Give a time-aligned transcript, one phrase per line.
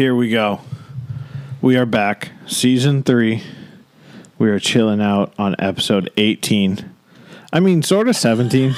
[0.00, 0.62] Here we go.
[1.60, 2.30] We are back.
[2.46, 3.42] Season three.
[4.38, 6.90] We are chilling out on episode 18.
[7.52, 8.70] I mean, sort of 17.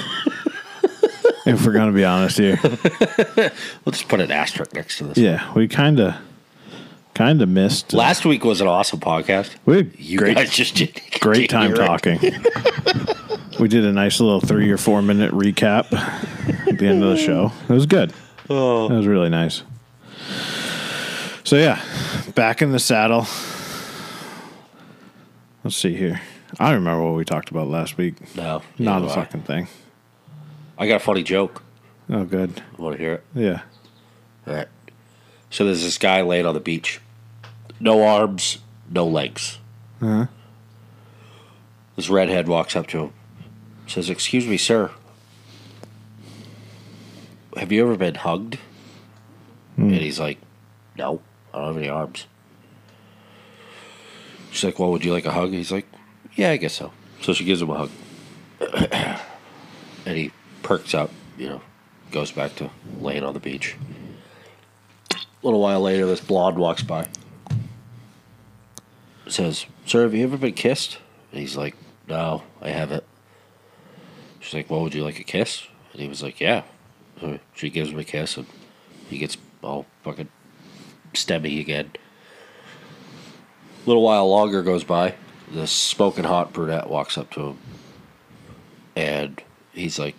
[1.46, 2.58] if we're going to be honest here.
[3.84, 5.16] We'll just put an asterisk next to this.
[5.16, 6.16] Yeah, we kind of
[7.14, 7.94] kind of missed.
[7.94, 9.54] Uh, Last week was an awesome podcast.
[9.64, 12.18] we You great, guys just did great time talking.
[13.60, 17.16] we did a nice little three or four minute recap at the end of the
[17.16, 17.52] show.
[17.68, 18.12] It was good.
[18.50, 18.88] Oh.
[18.88, 19.62] That was really nice.
[21.52, 21.82] So yeah,
[22.34, 23.26] back in the saddle.
[25.62, 26.22] Let's see here.
[26.58, 28.34] I don't remember what we talked about last week.
[28.34, 29.14] No, Not a I.
[29.16, 29.68] fucking thing.
[30.78, 31.62] I got a funny joke.
[32.08, 32.62] Oh, good.
[32.78, 33.24] I Want to hear it?
[33.34, 33.60] Yeah.
[34.46, 34.68] All right.
[35.50, 37.02] So there's this guy laying on the beach.
[37.78, 38.56] No arms,
[38.88, 39.58] no legs.
[40.00, 40.28] Uh-huh.
[41.96, 43.12] This redhead walks up to him.
[43.86, 44.90] Says, Excuse me, sir.
[47.58, 48.56] Have you ever been hugged?
[49.76, 50.38] And he's like,
[50.96, 51.20] No,
[51.52, 52.26] I don't have any arms.
[54.50, 55.50] She's like, Well, would you like a hug?
[55.50, 55.86] He's like,
[56.34, 56.92] Yeah, I guess so.
[57.20, 57.90] So she gives him a hug.
[60.06, 61.60] and he perks up, you know,
[62.10, 63.76] goes back to laying on the beach.
[65.10, 67.08] A little while later, this blonde walks by.
[69.28, 70.98] Says, Sir, have you ever been kissed?
[71.30, 71.76] And he's like,
[72.08, 73.04] No, I haven't.
[74.40, 75.66] She's like, Well, would you like a kiss?
[75.92, 76.62] And he was like, Yeah.
[77.20, 78.46] So she gives him a kiss, and
[79.08, 80.28] he gets all fucking
[81.14, 81.90] stemmy again.
[83.84, 85.14] A little while longer goes by.
[85.52, 87.58] The smoking hot brunette walks up to him.
[88.96, 90.14] And he's like,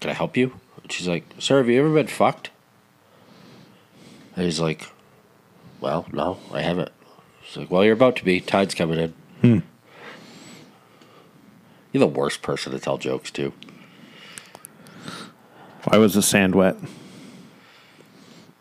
[0.00, 0.52] Can I help you?
[0.82, 2.50] And she's like, Sir, have you ever been fucked?
[4.36, 4.88] And he's like,
[5.80, 6.90] Well, no, I haven't.
[7.44, 8.40] She's like, Well, you're about to be.
[8.40, 9.14] Tide's coming in.
[9.40, 9.58] Hmm.
[11.92, 13.52] You're the worst person to tell jokes to.
[15.84, 16.76] Why was the sand wet?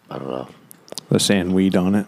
[0.09, 0.47] I don't know.
[1.11, 2.07] The sand weed on it.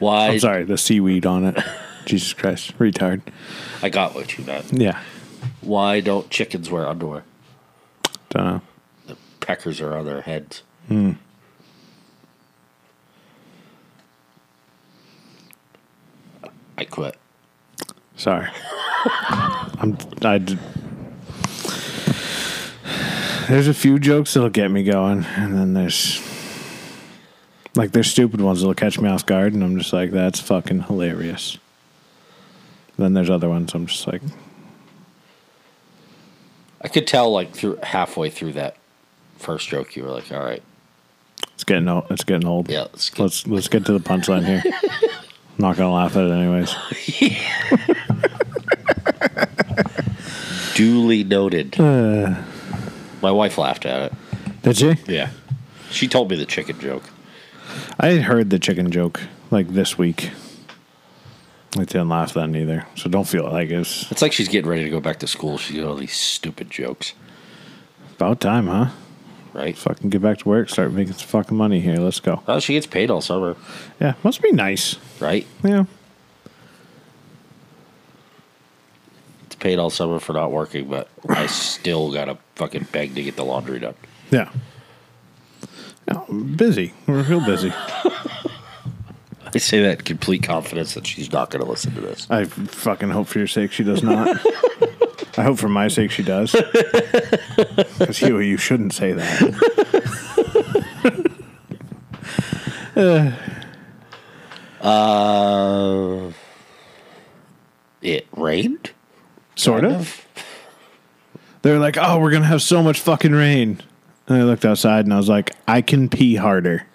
[0.00, 0.28] Why?
[0.28, 1.56] I'm sorry, the seaweed on it.
[2.04, 3.22] Jesus Christ, retard.
[3.80, 4.72] I got what you meant.
[4.72, 5.00] Yeah.
[5.60, 7.22] Why don't chickens wear underwear?
[8.30, 8.60] Don't know.
[9.06, 10.62] The peckers are on their heads.
[10.88, 11.12] Hmm.
[16.76, 17.16] I quit.
[18.16, 18.48] Sorry.
[19.04, 19.96] I'm.
[20.22, 20.58] I.
[23.48, 26.20] There's a few jokes that'll get me going, and then there's
[27.74, 30.82] like there's stupid ones that'll catch me off guard, and I'm just like, that's fucking
[30.82, 31.56] hilarious.
[32.98, 34.20] Then there's other ones I'm just like,
[36.82, 38.76] I could tell like through halfway through that
[39.38, 40.62] first joke, you were like, "All right,
[41.54, 42.04] it's getting old.
[42.10, 42.68] It's getting old.
[42.68, 44.62] yeah, let's get Let's let's get to the punchline here.
[44.66, 45.10] I'm
[45.58, 46.74] not gonna laugh at it anyways.
[50.76, 52.42] duly noted." Uh.
[53.22, 54.62] My wife laughed at it.
[54.62, 54.94] Did she?
[55.12, 55.30] Yeah,
[55.90, 57.02] she told me the chicken joke.
[57.98, 59.20] I had heard the chicken joke
[59.50, 60.30] like this week.
[61.76, 64.84] I didn't laugh then either, so don't feel like it's It's like she's getting ready
[64.84, 65.58] to go back to school.
[65.58, 67.12] She's got all these stupid jokes,
[68.16, 68.88] about time, huh?
[69.52, 69.76] right?
[69.76, 71.96] Fucking get back to work, start making some fucking money here.
[71.96, 72.42] Let's go.
[72.48, 73.56] Oh, she gets paid all summer,
[74.00, 74.96] Yeah, must be nice.
[75.20, 75.46] right?
[75.62, 75.84] Yeah.
[79.58, 83.44] Paid all summer for not working, but I still gotta fucking beg to get the
[83.44, 83.94] laundry done.
[84.30, 84.50] Yeah.
[86.06, 86.24] Yeah,
[86.56, 86.94] busy.
[87.06, 87.72] We're real busy.
[89.54, 92.26] I say that in complete confidence that she's not gonna listen to this.
[92.30, 94.28] I fucking hope for your sake she does not.
[95.38, 96.54] I hope for my sake she does.
[97.98, 99.58] Because you, you shouldn't say that.
[104.80, 106.32] Uh,
[108.00, 108.92] it rained.
[109.58, 110.24] Sort Kind of.
[111.62, 113.80] They're like, oh, we're going to have so much fucking rain.
[114.28, 116.86] And I looked outside and I was like, I can pee harder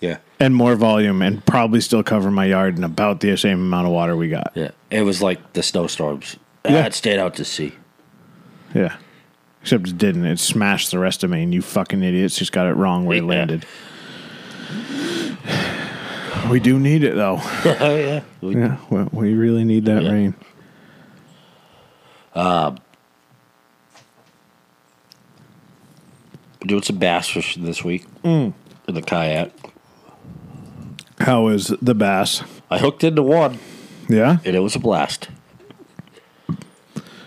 [0.00, 3.86] Yeah, and more volume and probably still cover my yard in about the same amount
[3.86, 4.52] of water we got.
[4.54, 4.70] yeah.
[4.90, 6.36] It was like the snowstorms.
[6.64, 6.72] Yeah.
[6.72, 7.72] Yeah, it stayed out to sea.
[8.74, 8.96] Yeah.
[9.60, 10.24] Except it didn't.
[10.24, 13.18] It smashed the rest of me, and You fucking idiots just got it wrong where
[13.18, 13.66] it landed.
[16.50, 17.38] We do need it though.
[17.80, 18.22] oh yeah.
[18.42, 20.10] We- Yeah, we, we really need that Yeah.
[20.12, 20.34] rain.
[22.34, 22.74] Uh,
[26.66, 28.52] doing some bass fishing this week mm.
[28.88, 29.50] in the kayak.
[31.20, 32.42] How is the bass?
[32.70, 33.58] I hooked into one,
[34.08, 35.28] Yeah, and it was a blast.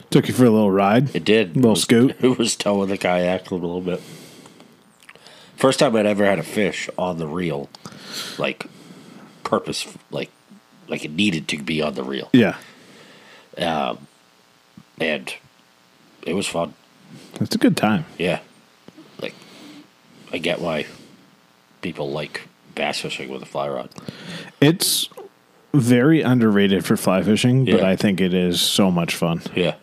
[0.09, 1.15] took you for a little ride.
[1.15, 1.56] It did.
[1.56, 2.15] Little it was, scoot.
[2.21, 4.01] It was towing the kayak a little bit.
[5.56, 7.69] First time I'd ever had a fish on the reel,
[8.38, 8.68] like
[9.44, 10.30] purpose, like
[10.88, 12.57] like it needed to be on the reel, Yeah,
[13.57, 14.07] um,
[15.00, 15.34] and
[16.24, 16.74] it was fun.
[17.40, 18.06] it's a good time.
[18.18, 18.40] Yeah,
[19.22, 19.34] like
[20.32, 20.86] I get why
[21.82, 23.90] people like bass fishing with a fly rod.
[24.62, 25.10] It's
[25.74, 27.88] very underrated for fly fishing, but Yeah.
[27.88, 29.42] I think it is so much fun.
[29.56, 29.76] Yeah.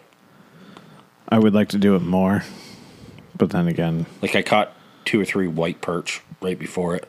[1.28, 2.42] I would like to do it more,
[3.36, 4.72] but then again, Like I caught
[5.04, 7.08] two or three white perch right before it.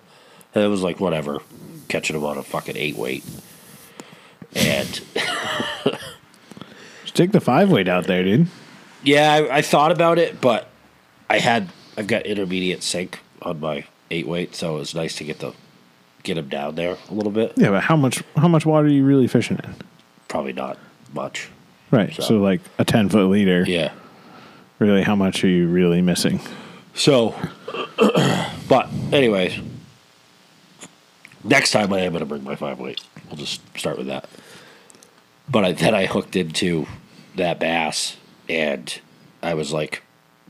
[0.54, 1.40] And it was like whatever,
[1.90, 3.24] catching them on a fucking eight weight.
[4.56, 5.02] And
[7.16, 8.48] take the five weight out there, dude.
[9.04, 10.70] yeah, I, I thought about it, but
[11.30, 15.24] I had I've got intermediate sink on my eight weight, so it was nice to
[15.24, 15.54] get the
[16.24, 17.54] get him down there a little bit.
[17.56, 19.76] Yeah, but how much how much water are you really fishing in?
[20.28, 20.78] Probably not
[21.14, 21.50] much.
[21.92, 22.14] Right.
[22.14, 23.64] So, So- like a ten foot leader.
[23.68, 23.92] Yeah.
[24.78, 26.42] Really, how much are you really missing?
[26.96, 27.34] So,
[28.68, 29.58] but anyways,
[31.44, 33.02] next time I am gonna bring my five weight.
[33.28, 34.28] We'll just start with that.
[35.50, 36.88] But I, then I hooked into
[37.38, 38.18] that bass,
[38.50, 39.00] and
[39.42, 40.04] I was like,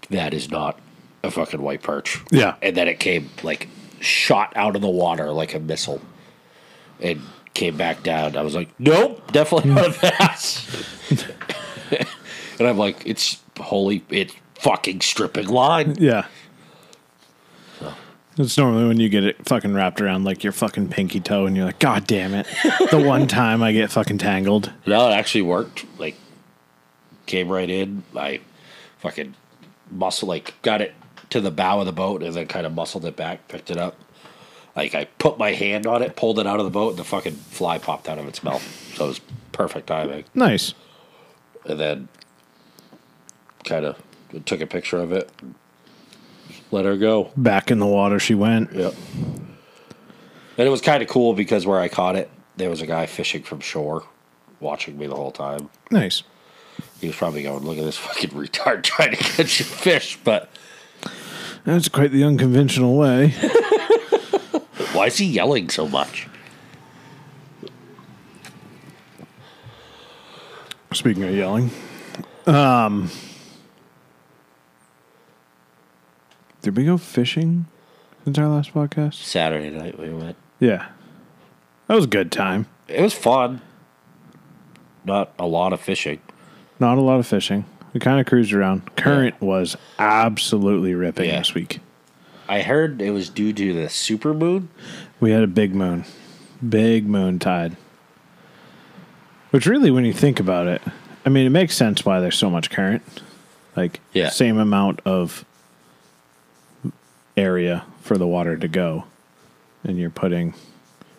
[0.10, 0.80] "That is not
[1.24, 2.56] a fucking white perch." Yeah.
[2.62, 3.68] And then it came like
[4.00, 6.02] shot out of the water like a missile,
[7.00, 7.22] and
[7.54, 8.36] came back down.
[8.38, 10.84] I was like, "Nope, definitely not a bass."
[12.60, 16.26] and I'm like, "It's holy, it's fucking stripping line." Yeah.
[18.38, 21.56] It's normally when you get it fucking wrapped around like your fucking pinky toe, and
[21.56, 22.46] you're like, God damn it!
[22.92, 24.74] the one time I get fucking tangled.
[24.86, 25.86] No, it actually worked.
[25.98, 26.16] Like,
[27.26, 28.04] came right in.
[28.16, 28.42] I
[29.00, 29.36] fucking
[29.92, 30.94] muscle like got it
[31.30, 33.78] to the bow of the boat and then kind of muscled it back, picked it
[33.78, 33.96] up.
[34.76, 37.04] Like I put my hand on it, pulled it out of the boat, and the
[37.04, 38.64] fucking fly popped out of its mouth.
[38.96, 40.26] So it was perfect timing.
[40.34, 40.74] Nice.
[41.66, 42.08] And then
[43.64, 43.98] kind of
[44.46, 45.32] took a picture of it,
[46.72, 47.32] let her go.
[47.38, 48.74] Back in the water she went.
[48.74, 48.94] Yep.
[50.58, 53.06] And it was kind of cool because where I caught it, there was a guy
[53.06, 54.04] fishing from shore,
[54.60, 55.70] watching me the whole time.
[55.92, 56.24] Nice.
[57.02, 60.50] He was probably going, "Look at this fucking retard trying to catch a fish." But
[61.64, 63.30] That's quite the unconventional way.
[64.94, 66.28] why is he yelling so much?
[70.94, 71.72] Speaking of yelling,
[72.48, 73.12] um,
[76.62, 77.66] did we go fishing
[78.24, 79.16] since our last podcast?
[79.16, 80.38] Saturday night we went.
[80.62, 80.88] Yeah,
[81.88, 82.68] that was a good time.
[82.88, 83.62] It was fun.
[85.04, 86.22] Not a lot of fishing.
[86.80, 87.66] Not a lot of fishing.
[87.94, 88.96] We kind of cruised around.
[88.96, 91.40] Current was absolutely ripping Yeah.
[91.40, 91.80] this week.
[92.48, 94.70] I heard it was due to the super moon.
[95.20, 96.04] We had a big moon,
[96.68, 97.76] big moon tide.
[99.52, 100.82] Which really, when you think about it,
[101.26, 103.02] I mean, it makes sense why there's so much current.
[103.76, 104.30] Like, Yeah.
[104.30, 105.46] same amount of
[107.38, 109.06] area for the water to go,
[109.84, 110.54] and you're putting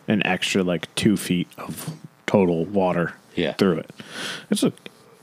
[0.09, 3.55] an extra like two feet of total water Yeah.
[3.55, 3.91] through it.
[4.51, 4.73] It's a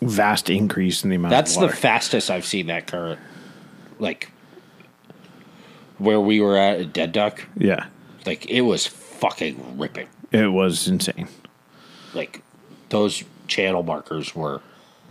[0.07, 1.31] vast increase in the amount.
[1.31, 3.19] That's of the fastest I've seen that current.
[3.99, 4.29] Like
[5.97, 7.85] where we were at at Dead Duck, yeah.
[8.25, 10.07] like it was fucking ripping.
[10.31, 11.27] It was insane.
[12.13, 12.41] Like
[12.89, 14.61] those channel markers were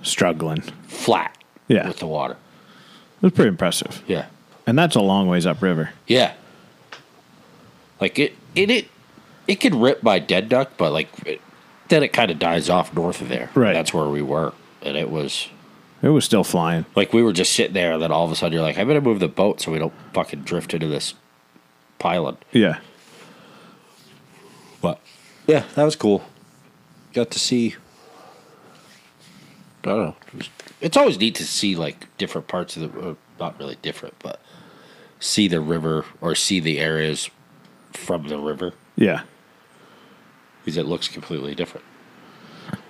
[0.02, 0.62] Struggling.
[0.88, 1.36] flat
[1.68, 1.86] Yeah.
[1.88, 2.34] with the water.
[2.34, 4.26] It was pretty impressive, Yeah.
[4.66, 5.90] and that's a long ways upriver.
[6.08, 6.32] Yeah.
[8.00, 8.88] Like it, it, it,
[9.46, 11.40] it could rip by dead duck, but like it,
[11.88, 13.50] then it kind of dies off north of there.
[13.54, 13.72] Right.
[13.72, 14.52] That's where we were,
[14.84, 15.48] and it was
[16.02, 16.84] It was still flying.
[16.96, 18.84] like we were just sitting there, and then all of a sudden you're like, I
[18.84, 21.14] better move the boat so we don't fucking drift into this
[21.98, 22.36] pylon.
[22.52, 22.78] Yeah.
[24.80, 25.00] But
[25.46, 26.24] yeah, that was cool.
[27.12, 27.76] Got to see.
[29.84, 30.16] I don't know.
[30.28, 33.76] It was- It's always neat to see like different parts of the, uh, not really
[33.82, 34.40] different, but
[35.20, 37.30] see the river or see the areas
[37.92, 39.22] from the river Yeah.
[40.64, 41.84] because it looks completely different.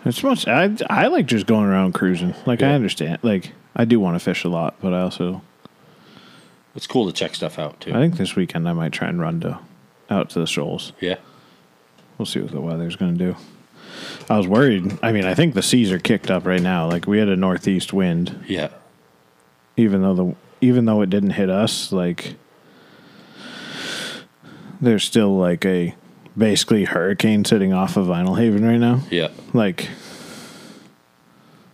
[0.05, 0.47] It's much.
[0.49, 2.35] I I like just going around cruising.
[2.47, 3.19] Like I understand.
[3.23, 5.43] Like I do want to fish a lot, but I also
[6.75, 7.91] It's cool to check stuff out too.
[7.91, 9.59] I think this weekend I might try and run to
[10.11, 10.93] out to the shoals.
[11.01, 11.17] yeah,
[12.19, 13.37] We'll see what the weather's going to do.
[14.29, 14.99] I was worried.
[15.03, 16.89] I mean, I think the seas are kicked up right now.
[16.89, 18.69] Like we had a northeast wind, yeah,
[19.77, 21.93] even though the even though it didn't hit us.
[21.93, 22.35] Like
[24.81, 25.95] there's still like a
[26.37, 29.01] basically hurricane sitting off of Vinalhaven right now.
[29.11, 29.89] yeah, Like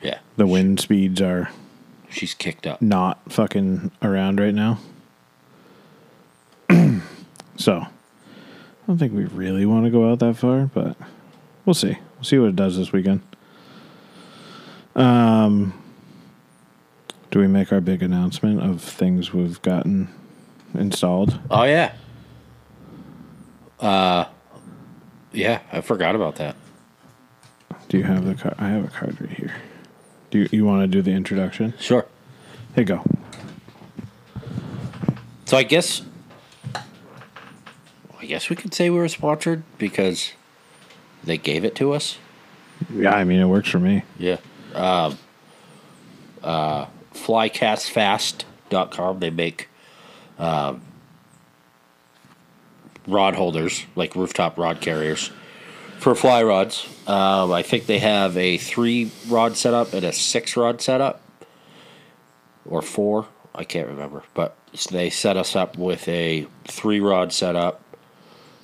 [0.02, 0.18] yeah.
[0.36, 1.50] the wind speeds are
[2.10, 2.80] She's kicked up.
[2.82, 4.78] not fucking around right now.
[7.56, 7.86] so, I
[8.86, 10.96] don't think we really want to go out that far, but
[11.64, 11.96] we'll see.
[12.16, 13.20] We'll see what it does this weekend.
[14.96, 15.80] Um,
[17.30, 20.08] do we make our big announcement of things we've gotten
[20.74, 21.38] installed?
[21.50, 21.92] Oh yeah.
[23.78, 24.24] Uh,
[25.32, 25.60] yeah.
[25.72, 26.56] I forgot about that.
[27.88, 28.54] Do you have the card?
[28.58, 29.54] I have a card right here.
[30.30, 31.74] Do you, you want to do the introduction?
[31.78, 32.06] Sure.
[32.76, 33.02] You go.
[35.46, 36.02] So I guess
[36.74, 40.32] I guess we could say we were sponsored because
[41.24, 42.18] they gave it to us.
[42.92, 44.02] Yeah, I mean it works for me.
[44.18, 44.36] Yeah.
[44.74, 45.18] Um,
[46.42, 49.20] uh, flycastfast.com.
[49.20, 49.68] They make
[50.38, 50.82] um,
[53.08, 55.30] rod holders, like rooftop rod carriers,
[55.98, 56.86] for fly rods.
[57.06, 61.20] Um, I think they have a three rod setup and a six rod setup,
[62.64, 63.26] or four.
[63.54, 64.22] I can't remember.
[64.34, 64.56] But
[64.90, 67.82] they set us up with a three rod setup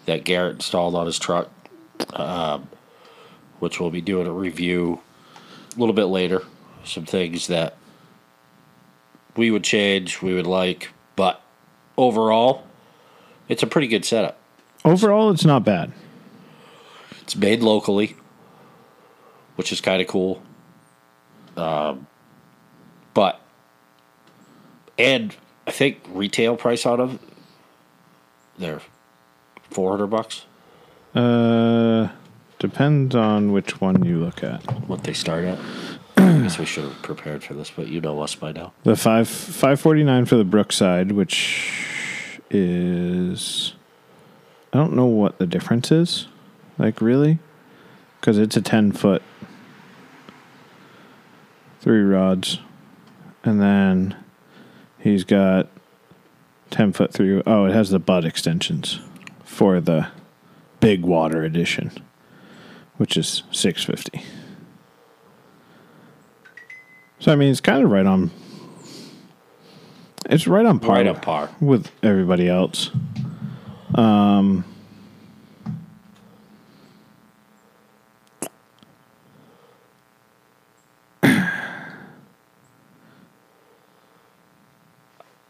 [0.07, 1.51] that Garrett installed on his truck,
[2.13, 2.69] um,
[3.59, 5.01] which we'll be doing a review
[5.75, 6.43] a little bit later.
[6.85, 7.77] Some things that
[9.37, 11.41] we would change, we would like, but
[11.97, 12.65] overall,
[13.49, 14.39] it's a pretty good setup.
[14.85, 15.93] Overall, it's not bad.
[17.23, 18.17] It's made locally,
[19.57, 20.43] which is kind of cool.
[21.57, 22.07] Um,
[23.15, 23.41] but
[24.99, 25.35] and
[25.67, 27.19] I think retail price out of
[28.59, 28.81] they're
[29.71, 30.45] four hundred bucks.
[31.15, 32.09] Uh,
[32.59, 34.63] depends on which one you look at.
[34.89, 35.59] What they start at.
[36.17, 38.73] I guess we should have prepared for this, but you know us by now.
[38.83, 41.87] The five five forty nine for the Brookside, which
[42.55, 43.75] is
[44.73, 46.29] I don't know what the difference is,
[46.79, 47.41] like really,
[48.21, 49.23] because it's a ten foot,
[51.81, 52.61] three rods,
[53.43, 54.17] and then
[54.99, 55.69] he's got
[56.71, 57.43] ten foot three.
[57.45, 59.01] Oh, it has the butt extensions
[59.45, 60.09] for the
[60.81, 61.91] big water edition,
[62.97, 64.23] which is six fifty.
[67.19, 68.31] So I mean, it's kind of right on.
[70.27, 70.97] It's right on par.
[70.97, 71.51] Right on par.
[71.61, 72.91] with everybody else.
[73.95, 74.65] Um,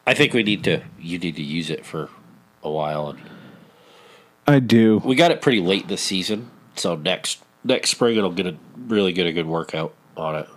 [0.06, 0.82] I think we need to.
[1.00, 2.10] You need to use it for
[2.62, 3.20] a while, and
[4.46, 5.00] I do.
[5.04, 6.50] we got it pretty late this season.
[6.76, 10.48] So next next spring, it'll get a really get a good workout on it.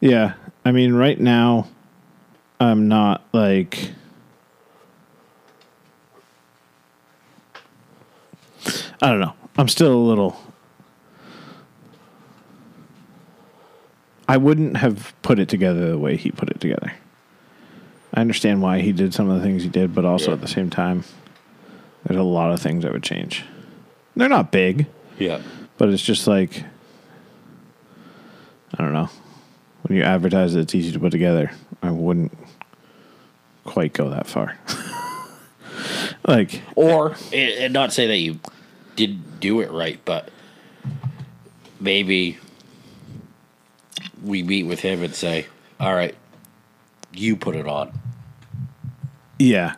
[0.00, 1.68] Yeah, I mean, right now,
[2.58, 3.90] I'm not like.
[9.02, 9.34] I don't know.
[9.58, 10.36] I'm still a little.
[14.28, 16.92] I wouldn't have put it together the way he put it together.
[18.14, 20.34] I understand why he did some of the things he did, but also Yeah.
[20.34, 21.04] at the same time,
[22.04, 23.44] there's a lot of things I would change.
[24.16, 24.86] They're not big,
[25.18, 25.40] Yeah.
[25.78, 26.64] but it's just like
[28.78, 29.08] I don't know.
[29.82, 32.36] When you advertise that it's easy to put together, I wouldn't
[33.66, 34.56] quite go that far.
[36.26, 38.40] like Or and not say that you
[38.96, 40.30] didn't do it right, but
[41.78, 42.38] maybe
[44.24, 45.46] we meet with him and say,
[45.78, 46.14] "All right,
[47.12, 47.92] you put it on."
[49.38, 49.74] yeah,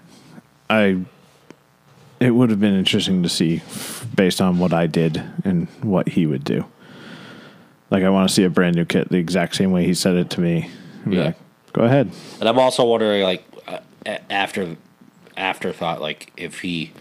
[0.71, 1.05] I
[2.21, 3.63] it would have been interesting to see
[4.15, 6.65] based on what I did and what he would do.
[7.91, 10.17] Like I want to see a brand new kit the exact same way he said
[10.17, 10.71] it to me.
[11.09, 11.25] Yeah.
[11.25, 11.37] like,
[11.73, 12.11] Go ahead.
[12.41, 13.45] And I'm also wondering, like,
[14.31, 14.77] after
[15.37, 16.93] afterthought, like if he,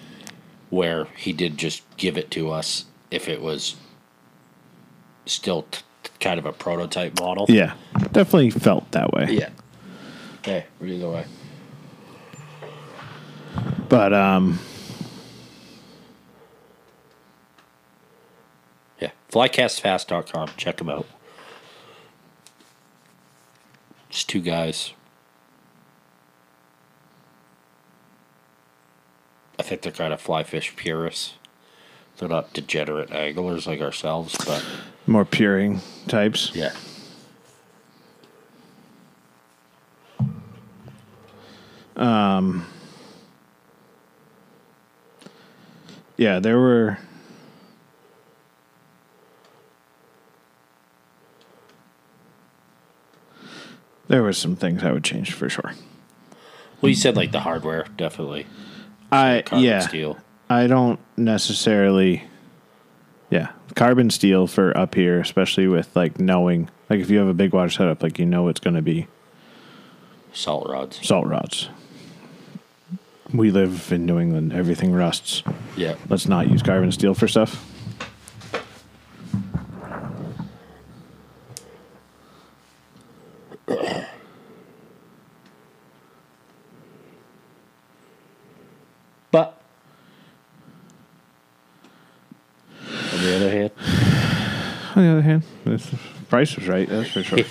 [0.69, 3.75] where he did just give it to us, if it was
[5.25, 5.81] still t-
[6.19, 7.45] kind of a prototype model.
[7.49, 7.73] Yeah.
[8.11, 9.27] Definitely felt that way.
[9.31, 9.49] Yeah.
[10.43, 11.25] Hey, either way.
[13.89, 14.59] But um
[18.99, 19.11] Yeah.
[19.31, 20.49] Flycastfast.com.
[20.57, 21.05] Check them out.
[24.09, 24.93] It's two guys.
[29.59, 31.33] I think they're kind of fly fish purists.
[32.17, 34.63] They're not degenerate anglers like ourselves, but
[35.05, 36.51] more puring types.
[36.53, 36.73] yeah.
[41.95, 42.65] Um.
[46.17, 46.97] Yeah, there were
[54.07, 55.73] There were some things I would change for sure.
[56.81, 58.45] Well, you said like the hardware, definitely.
[59.11, 59.79] I Carbon yeah.
[59.79, 60.17] steel.
[60.49, 62.23] I don't necessarily
[63.29, 67.33] yeah, carbon steel for up here, especially with like knowing like if you have a
[67.33, 69.07] big water setup, like you know it's going to be
[70.33, 71.05] Salt rods.
[71.05, 71.69] salt rods.
[73.33, 75.43] We live in New England, everything rusts.
[75.75, 75.95] Yeah.
[76.07, 77.65] Let's not use carbon steel for stuff.
[89.31, 89.61] But
[92.89, 93.71] on the other hand,
[94.95, 97.39] On the other hand, the price was right, that's for sure.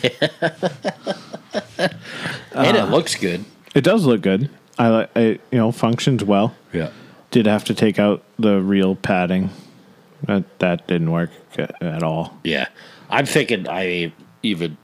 [2.52, 3.44] and it uh, looks good.
[3.75, 4.50] it does look good.
[4.78, 6.54] I like it, you know, functions well.
[6.73, 6.90] Yeah.
[7.30, 9.50] did have to take out the reel padding.
[10.25, 12.38] That that didn't work at all.
[12.42, 12.68] Yeah,
[13.11, 13.68] I'm thinking.
[13.68, 14.76] I even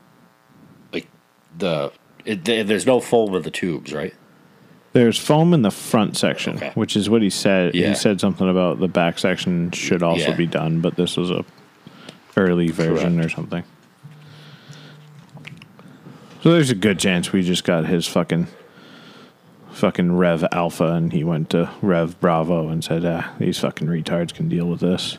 [0.93, 1.09] like
[1.57, 1.91] the.
[2.25, 4.15] It, th- there's no foam in the tubes, right?
[4.93, 6.71] There's foam in the front section, Okay.
[6.75, 7.75] which is what he said.
[7.75, 7.89] Yeah.
[7.89, 10.37] He said something about the back section should also Yeah.
[10.37, 11.45] be done, but this was a
[12.37, 13.27] early version Correct.
[13.27, 13.65] or something.
[16.43, 18.49] So there's a good chance we just got his fucking
[19.71, 24.35] fucking Rev Alpha and he went to Rev Bravo and said, ah, these fucking retards
[24.35, 25.19] can deal with this.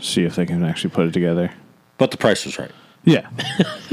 [0.00, 1.52] See if they can actually put it together.
[1.98, 2.70] But the price was right.
[3.04, 3.28] Yeah.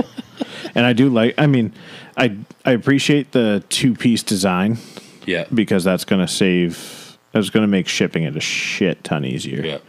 [0.75, 1.73] and I do like I mean,
[2.15, 4.77] I I appreciate the two piece design
[5.25, 5.45] Yeah.
[5.53, 9.79] because that's going to save that's going to make shipping it a shit ton easier.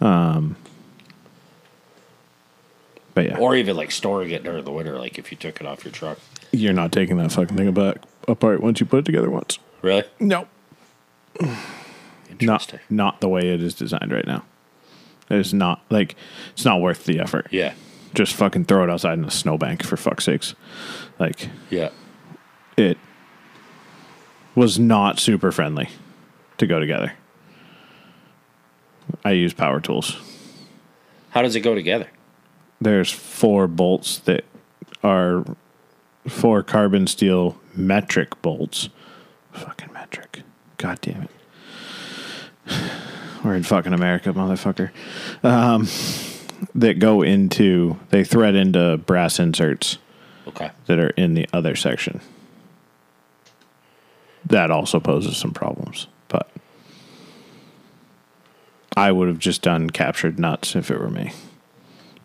[0.00, 0.52] Yeah.
[3.14, 5.66] But yeah, Or even like storing it during the winter, like if you took it
[5.66, 6.18] off your truck.
[6.50, 9.58] you're not taking that fucking thing back apart once you put it together once.
[9.82, 10.04] Really?
[10.20, 10.46] No.
[11.40, 11.50] Not
[12.40, 12.80] Interesting.
[12.90, 14.44] not the way it is designed right now.
[15.30, 16.16] It is not like
[16.52, 17.48] it's not worth the effort.
[17.50, 17.74] Yeah.
[18.14, 20.54] Just fucking throw it outside in a snowbank for fuck's sakes.
[21.18, 21.90] Like Yeah.
[22.76, 22.98] it
[24.54, 25.88] was not super friendly
[26.58, 27.12] to go together.
[29.24, 30.16] I use power tools.
[31.30, 32.08] How does it go together?
[32.82, 34.44] There's four bolts that
[35.04, 35.44] are
[36.26, 38.88] four carbon steel metric bolts.
[39.52, 40.40] Fucking metric.
[40.78, 41.30] God damn it.
[43.44, 44.90] We're in fucking America, motherfucker.
[45.44, 45.86] Um,
[46.74, 49.98] that go into, they thread into brass inserts
[50.46, 50.70] Okay.
[50.86, 52.20] that are in the other section.
[54.44, 56.48] That also poses some problems, but
[58.96, 61.32] I would have just done captured nuts if it were me.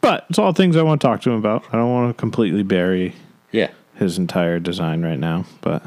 [0.08, 1.66] But it's all things I want to talk to him about.
[1.74, 3.14] I don't want to completely bury
[3.52, 3.72] Yeah.
[3.96, 5.84] his entire design right now, but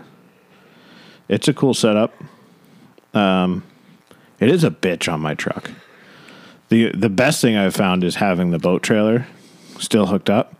[1.27, 2.13] it's a cool setup.
[3.15, 3.63] Um,
[4.39, 5.71] it is a bitch on my truck.
[6.69, 9.27] the The best thing I've found is having the boat trailer
[9.79, 10.55] still hooked up.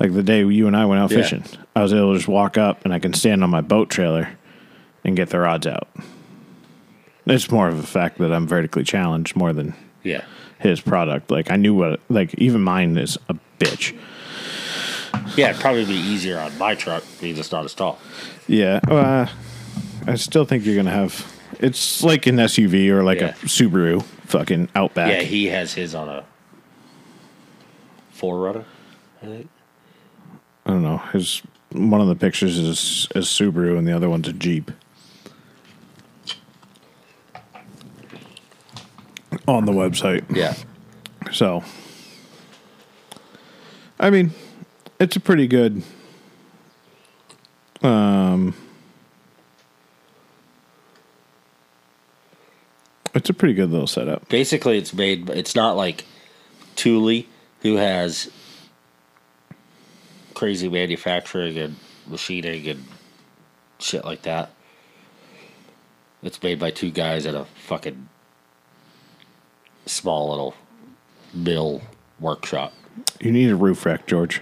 [0.00, 1.18] Like the day you and I went out Yeah.
[1.18, 1.44] fishing,
[1.76, 4.30] I was able to just walk up and I can stand on my boat trailer
[5.04, 5.86] and get the rods out.
[7.24, 10.22] It's more of a fact that I'm vertically challenged more than Yeah.
[10.60, 11.30] His product.
[11.30, 13.96] Like I knew what, like even mine is a bitch.
[15.36, 17.98] Yeah, it'd probably be easier on my truck because it's not as tall.
[18.46, 19.26] Yeah, uh,
[20.06, 21.26] I still think you're gonna have.
[21.60, 23.28] It's like an SUV or like Yeah.
[23.30, 25.10] a Subaru, fucking Outback.
[25.10, 26.24] Yeah, he has his on a
[28.16, 28.64] 4Runner,
[29.22, 29.48] I think.
[30.66, 30.98] I don't know.
[31.12, 31.42] His
[31.72, 34.70] one of the pictures is is Subaru and the other one's a Jeep.
[39.48, 40.54] On the website, Yeah.
[41.32, 41.64] so
[43.98, 44.30] I mean,
[44.98, 45.82] it's a pretty good.
[47.82, 48.54] Um,
[53.14, 54.28] it's a pretty good little setup.
[54.28, 55.28] Basically, it's made.
[55.30, 56.04] It's not like
[56.76, 57.24] Thule,
[57.62, 58.30] who has
[60.34, 61.76] crazy manufacturing and
[62.06, 62.84] machining and
[63.78, 64.50] shit like that.
[66.22, 68.08] It's made by two guys at a fucking
[69.90, 70.54] small little
[71.34, 71.82] mill
[72.18, 72.72] workshop.
[73.20, 74.40] You need a roof rack, George.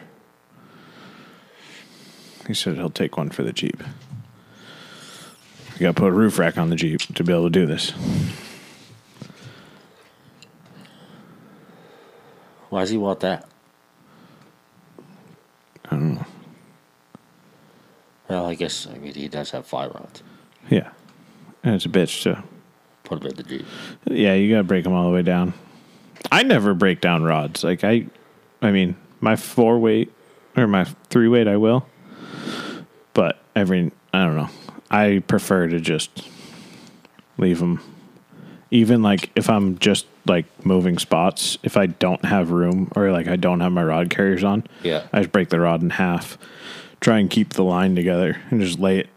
[2.46, 3.82] He said he'll take one for the Jeep.
[5.74, 7.66] You got to put a roof rack on the Jeep to be able to do
[7.66, 7.90] this.
[12.70, 13.48] Why does he want that?
[15.86, 16.26] I don't know.
[18.28, 20.22] Well, I guess I mean he does have five rods.
[20.68, 20.90] Yeah,
[21.62, 22.42] and it's a bitch too.
[23.08, 23.66] Put in the Jeep.
[24.04, 25.54] Yeah, you got to break them all the way down.
[26.30, 27.64] I never break down rods.
[27.64, 28.06] Like I,
[28.60, 30.12] I mean, my four weight
[30.56, 31.86] or my three weight, I will.
[33.14, 34.50] But every, I don't know.
[34.90, 36.28] I prefer to just
[37.38, 37.80] leave them.
[38.70, 43.26] Even like if I'm just like moving spots, if I don't have room or like
[43.26, 45.06] I don't have my rod carriers on, Yeah.
[45.14, 46.36] I just break the rod in half,
[47.00, 49.08] try and keep the line together, and just lay it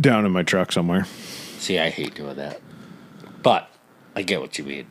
[0.00, 1.06] down in my truck somewhere.
[1.60, 2.60] See, I hate doing that,
[3.42, 3.68] but
[4.16, 4.86] I get what you mean.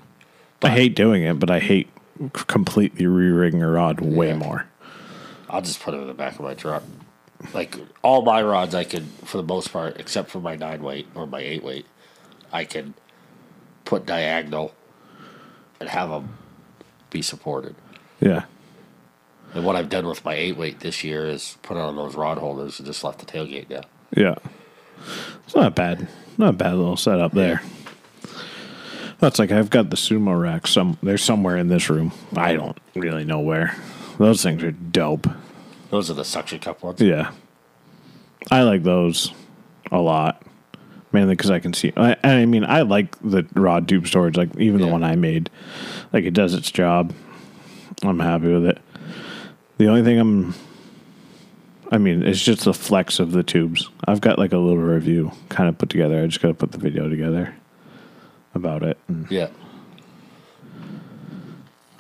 [0.62, 1.88] I hate doing it, but I hate
[2.34, 4.36] completely re-rigging a rod way Yeah.
[4.36, 4.66] more.
[5.50, 6.84] I'll just put it in the back of my truck.
[7.56, 11.08] Like all my rods, I can, for the most part, except for my nine weight
[11.16, 11.88] or my eight weight,
[12.52, 12.94] I can
[13.86, 14.76] put diagonal
[15.80, 16.38] and have them
[17.10, 17.74] be supported.
[18.20, 18.44] Yeah,
[19.56, 22.38] And what I've done with my eight weight this year is put on those rod
[22.38, 23.86] holders and just left the tailgate down.
[24.16, 24.36] yeah.
[25.46, 26.08] It's not bad.
[26.40, 27.62] Not a bad little setup there.
[29.20, 30.66] That's like I've got the sumo rack.
[30.66, 32.14] Some they're somewhere in this room.
[32.36, 33.76] I don't really know where.
[34.18, 35.28] Those things are dope.
[35.90, 37.02] Those are the suction cup ones.
[37.02, 37.32] Yeah,
[38.50, 39.34] I like those
[39.92, 40.42] a lot.
[41.12, 41.92] mainly because I can see.
[41.98, 44.92] I, I mean, I like the rod tube storage, like even the Yeah.
[44.94, 45.50] one I made,
[46.14, 47.14] like it does its job.
[48.04, 48.78] I'm happy with it.
[49.78, 50.54] The only thing I'm,
[51.92, 53.90] I mean, it's just the flex of the tubes.
[54.08, 56.22] I've got like a little review kind of put together.
[56.22, 57.56] I just got to put the video together
[58.54, 58.98] about it.
[59.30, 59.50] Yeah.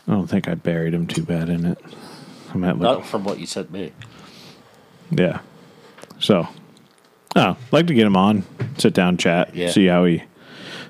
[0.08, 1.80] I don't think I buried him too bad in it.
[2.54, 3.91] I might look Not from what you sent me.
[5.12, 5.39] Yeah.
[6.19, 6.47] So,
[7.36, 8.43] oh, like to get him on,
[8.78, 9.69] sit down, chat, Yeah.
[9.69, 10.23] see how he,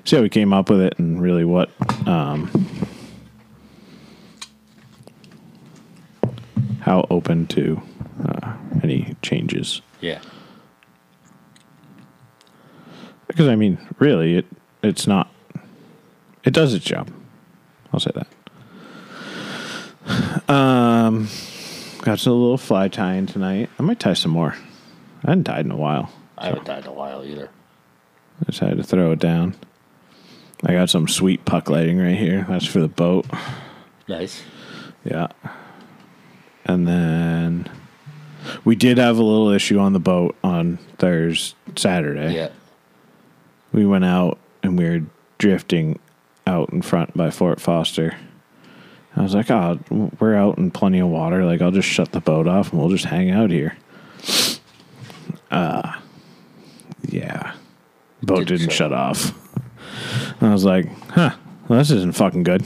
[0.04, 1.70] see how he came up with it, and really what,
[2.06, 2.50] um,
[6.80, 7.80] how open to
[8.24, 9.82] uh, any changes.
[10.00, 10.20] Yeah.
[13.26, 14.46] Because I mean, really, it
[14.82, 15.32] it's not.
[16.44, 17.10] It does its job.
[17.92, 18.26] I'll say that.
[20.48, 21.28] Um,
[22.02, 23.70] got a little fly tying tonight.
[23.78, 24.56] I might tie some more.
[25.24, 26.10] I hadn't tied in a while.
[26.38, 27.50] I haven't tied in a while either.
[28.40, 29.54] I decided to throw it down.
[30.64, 32.46] I got some sweet puck lighting right here.
[32.48, 33.26] That's for the boat.
[34.08, 34.42] Nice.
[35.04, 35.28] Yeah.
[36.64, 37.70] And then
[38.64, 42.34] we did have a little issue on the boat on Thursday, Saturday.
[42.34, 42.50] Yeah.
[43.72, 45.02] We went out and we were
[45.38, 45.98] drifting
[46.46, 48.16] out in front by Fort Foster.
[49.16, 49.78] I was like, oh,
[50.18, 51.44] we're out in plenty of water.
[51.44, 53.76] Like, I'll just shut the boat off and we'll just hang out here.
[55.50, 55.98] Uh,
[57.08, 57.54] yeah.
[58.22, 59.32] Boat Didn't didn't shut off.
[60.40, 61.34] I was like, huh,
[61.68, 62.64] well, this isn't fucking good.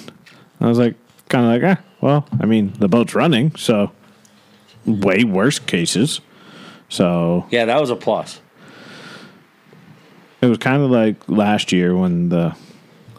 [0.60, 0.96] I was like,
[1.28, 3.90] kind of like, eh, well, I mean, the boat's running, so
[4.86, 6.20] way worse cases.
[6.88, 8.40] So Yeah, that was a plus.
[10.40, 12.54] it was kind of like last year when the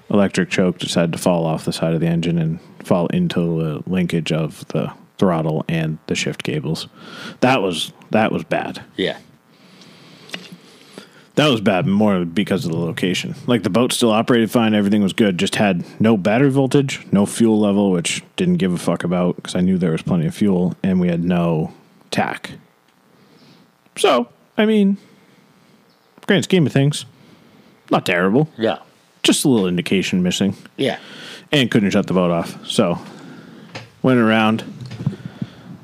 [0.09, 3.83] electric choke decided to fall off the side of the engine and fall into the
[3.89, 6.87] linkage of the throttle and the shift cables.
[7.41, 8.83] That was that was bad.
[8.95, 9.17] Yeah.
[11.35, 13.35] That was bad more because of the location.
[13.45, 17.25] Like the boat still operated fine, everything was good, just had no battery voltage, no
[17.25, 20.33] fuel level, which didn't give a fuck about because I knew there was plenty of
[20.35, 21.73] fuel, and we had no
[22.09, 22.51] tack.
[23.97, 24.97] So, I mean,
[26.25, 27.05] grand scheme of things,
[27.91, 28.49] not terrible.
[28.57, 28.79] Yeah.
[29.23, 30.99] Just a little indication missing, Yeah.
[31.51, 32.65] and couldn't shut the boat off.
[32.65, 32.97] So,
[34.01, 34.63] went around,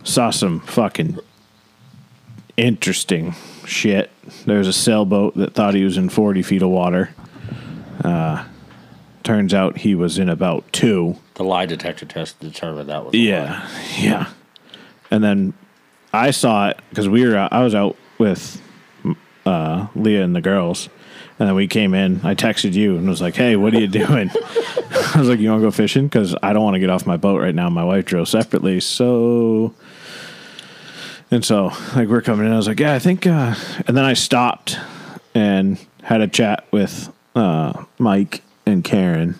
[0.03, 1.17] saw some fucking
[2.57, 3.33] interesting
[3.65, 4.11] shit.
[4.45, 7.13] There's a sailboat that thought he was in 40 feet of water.
[8.03, 8.45] Uh,
[9.23, 11.15] turns out he was in about two.
[11.35, 14.29] The lie detector test determined that was Yeah, yeah.
[15.09, 15.53] And then
[16.13, 17.47] I saw it because we were.
[17.51, 18.61] I was out with
[19.45, 20.89] uh, Leah and the girls,
[21.39, 22.21] and then we came in.
[22.23, 25.49] I texted you and was like, "Hey, what are you doing?" I was like, "You
[25.49, 27.69] want to go fishing?" Because I don't want to get off my boat right now.
[27.69, 29.73] My wife drove separately, so.
[31.31, 32.51] And so, like, we're coming in.
[32.51, 33.55] I was like, "Yeah, I think." Uh,
[33.87, 34.77] and then I stopped
[35.33, 39.39] and had a chat with uh, Mike and Karen,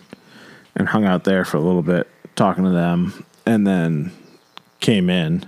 [0.74, 4.10] and hung out there for a little bit, talking to them, and then
[4.80, 5.46] came in.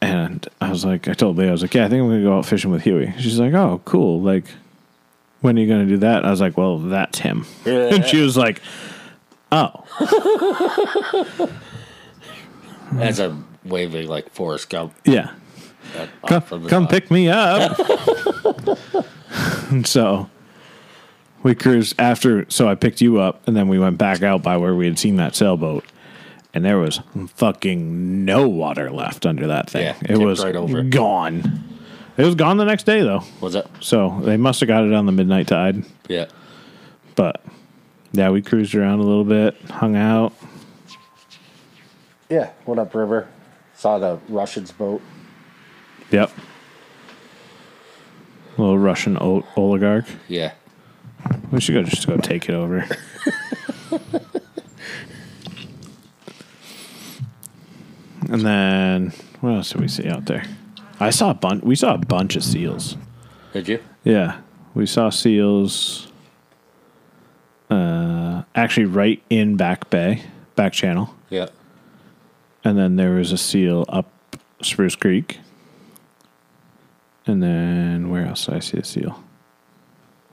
[0.00, 2.22] And I was like, I told Leah, I was like, yeah, I think I'm gonna
[2.22, 3.14] go out fishing with Huey.
[3.18, 4.20] She's like, oh, cool.
[4.20, 4.44] Like,
[5.40, 6.24] when are you gonna do that?
[6.24, 7.46] I was like, well, that's him.
[7.66, 8.60] and she was like,
[9.52, 9.84] oh,
[12.92, 14.94] that's I'm waving like Forrest Gump.
[15.04, 15.30] yeah,
[16.24, 17.78] come, off from the come pick me up.
[19.70, 20.28] and so
[21.42, 22.48] we cruised after.
[22.50, 24.98] So I picked you up, and then we went back out by where we had
[24.98, 25.84] seen that sailboat.
[26.52, 27.00] And there was
[27.34, 29.86] fucking no water left under that thing.
[29.86, 30.82] Yeah, it was right over.
[30.82, 31.64] gone.
[32.16, 33.24] It was gone the next day, though.
[33.40, 33.66] Was it?
[33.80, 35.84] So they must have got it on the midnight tide.
[36.06, 36.26] Yeah.
[37.16, 37.42] But
[38.12, 40.32] yeah, we cruised around a little bit, hung out.
[42.28, 42.50] Yeah.
[42.64, 43.28] What up river.
[43.84, 45.02] Saw the Russians boat.
[46.10, 46.30] Yep.
[48.56, 50.06] little Russian o- oligarch.
[50.26, 50.52] Yeah.
[51.52, 52.86] We should go just go take it over.
[58.30, 60.44] and then what else did we see out there?
[61.00, 61.62] I saw a bunch.
[61.62, 62.96] We saw a bunch of seals.
[63.52, 63.80] Did you?
[64.02, 64.40] Yeah,
[64.74, 66.08] we saw seals.
[67.68, 70.22] Uh, actually, right in Back Bay,
[70.56, 71.48] Back Channel, Yeah.
[72.64, 74.10] And then there was a seal up
[74.62, 75.38] Spruce Creek.
[77.26, 79.22] And then where else did I see a seal?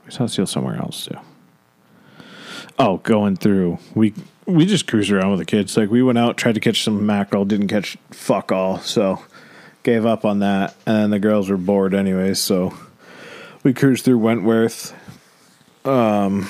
[0.04, 1.18] We saw a seal somewhere else too.
[2.78, 4.14] Oh, going through we
[4.46, 5.76] we just cruised around with the kids.
[5.76, 9.22] Like we went out, tried to catch some mackerel, didn't catch fuck all, so
[9.82, 10.74] gave up on that.
[10.86, 12.74] And the girls were bored anyway, so
[13.62, 14.94] we cruised through Wentworth.
[15.84, 16.48] Um,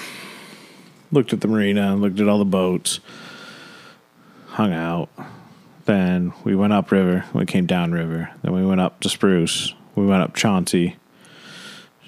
[1.11, 3.01] looked at the marina, looked at all the boats,
[4.49, 5.09] hung out.
[5.85, 7.25] Then we went up river.
[7.35, 8.31] We came down river.
[8.43, 9.75] Then we went up to Spruce.
[9.95, 10.97] We went up Chauncey.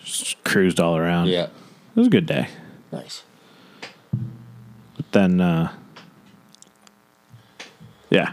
[0.05, 1.29] Just cruised all around.
[1.29, 1.45] Yeah.
[1.45, 2.49] It was a good day.
[2.93, 3.23] Nice.
[4.13, 5.73] But then, uh,
[8.11, 8.33] yeah.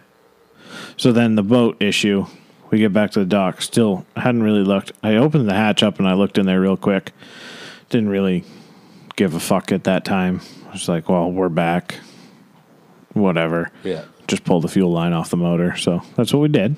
[0.97, 2.27] So then the boat issue,
[2.69, 3.61] we get back to the dock.
[3.61, 4.91] Still hadn't really looked.
[5.01, 7.11] I opened the hatch up and I looked in there real quick.
[7.89, 8.43] Didn't really
[9.15, 10.41] give a fuck at that time.
[10.67, 11.95] I was like, well, we're back.
[13.13, 13.71] Whatever.
[13.83, 14.05] Yeah.
[14.31, 15.75] Just pull the fuel line off the motor.
[15.75, 16.77] So that's what we did.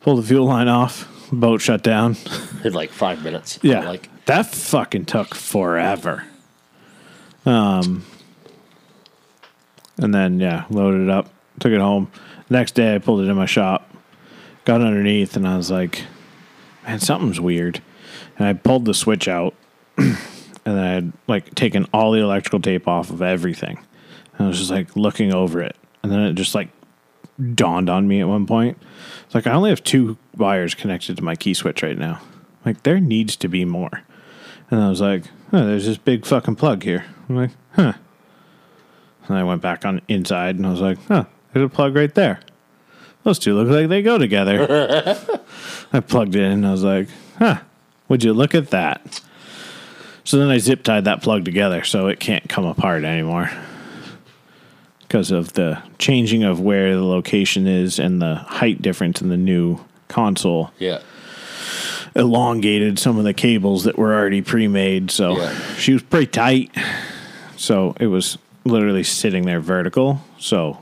[0.00, 1.06] Pull the fuel line off.
[1.30, 2.16] Boat shut down.
[2.64, 3.58] In like five minutes.
[3.60, 3.86] Yeah.
[3.86, 6.24] Like, that fucking took forever.
[7.44, 8.06] Um
[9.98, 12.10] and then yeah, loaded it up, took it home.
[12.48, 13.94] Next day I pulled it in my shop,
[14.64, 16.04] got underneath and I was like,
[16.86, 17.82] Man, something's weird.
[18.38, 19.52] And I pulled the switch out
[19.98, 20.16] and
[20.64, 23.78] then I had like taken all the electrical tape off of everything.
[24.38, 25.76] And I was just like looking over it.
[26.02, 26.68] And then it just like
[27.54, 28.78] dawned on me at one point.
[29.24, 32.20] It's like I only have two wires connected to my key switch right now.
[32.64, 34.02] Like there needs to be more.
[34.70, 37.04] And I was like, oh, there's this big fucking plug here.
[37.28, 37.94] I'm like, huh.
[39.26, 42.14] And I went back on inside and I was like, huh, there's a plug right
[42.14, 42.40] there.
[43.22, 44.66] Those two look like they go together.
[45.92, 47.08] I plugged it in and I was like,
[47.38, 47.60] huh,
[48.08, 49.20] would you look at that?
[50.24, 53.50] So then I zip tied that plug together so it can't come apart anymore.
[55.10, 59.36] Because of the changing of where the location is and the height difference in the
[59.36, 61.00] new console yeah.
[62.14, 65.58] elongated some of the cables that were already pre-made so Yeah.
[65.78, 66.70] she was pretty tight
[67.56, 70.78] so it was literally sitting there vertical so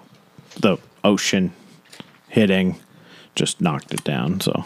[0.60, 1.54] the ocean
[2.28, 2.78] hitting
[3.34, 4.62] just knocked it down so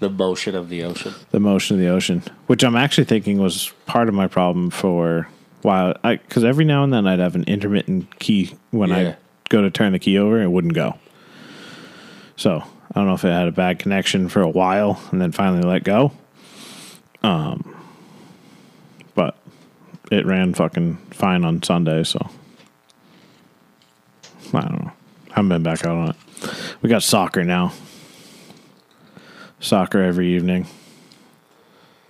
[0.00, 1.12] The motion of the ocean.
[1.32, 5.28] the motion of the ocean which i'm actually thinking was part of my problem for
[5.64, 8.96] while i because every now and then i'd have an intermittent key when Yeah.
[8.96, 9.16] i
[9.48, 10.98] go to turn the key over it wouldn't go.
[12.36, 15.32] So i don't know if it had a bad connection for a while and then
[15.32, 16.12] finally let go.
[17.22, 17.74] Um
[19.14, 19.36] but
[20.10, 22.18] it ran fucking fine on sunday so
[24.52, 24.92] i don't know.
[25.30, 26.16] I haven't been back out on it.
[26.82, 27.72] We got soccer now.
[29.60, 30.66] Soccer every evening.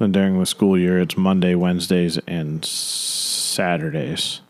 [0.01, 2.63] And during the school year, it's Monday, Wednesdays, and
[3.55, 4.41] Saturdays.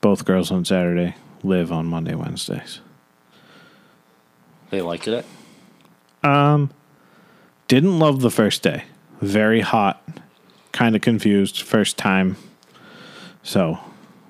[0.00, 2.80] Both girls on Saturday live on Monday, Wednesdays.
[4.70, 5.26] They liked it.
[6.22, 6.70] Um,
[7.68, 8.84] Didn't love the first day.
[9.20, 10.02] Very hot,
[10.72, 12.36] kind of confused, first time.
[13.42, 13.78] So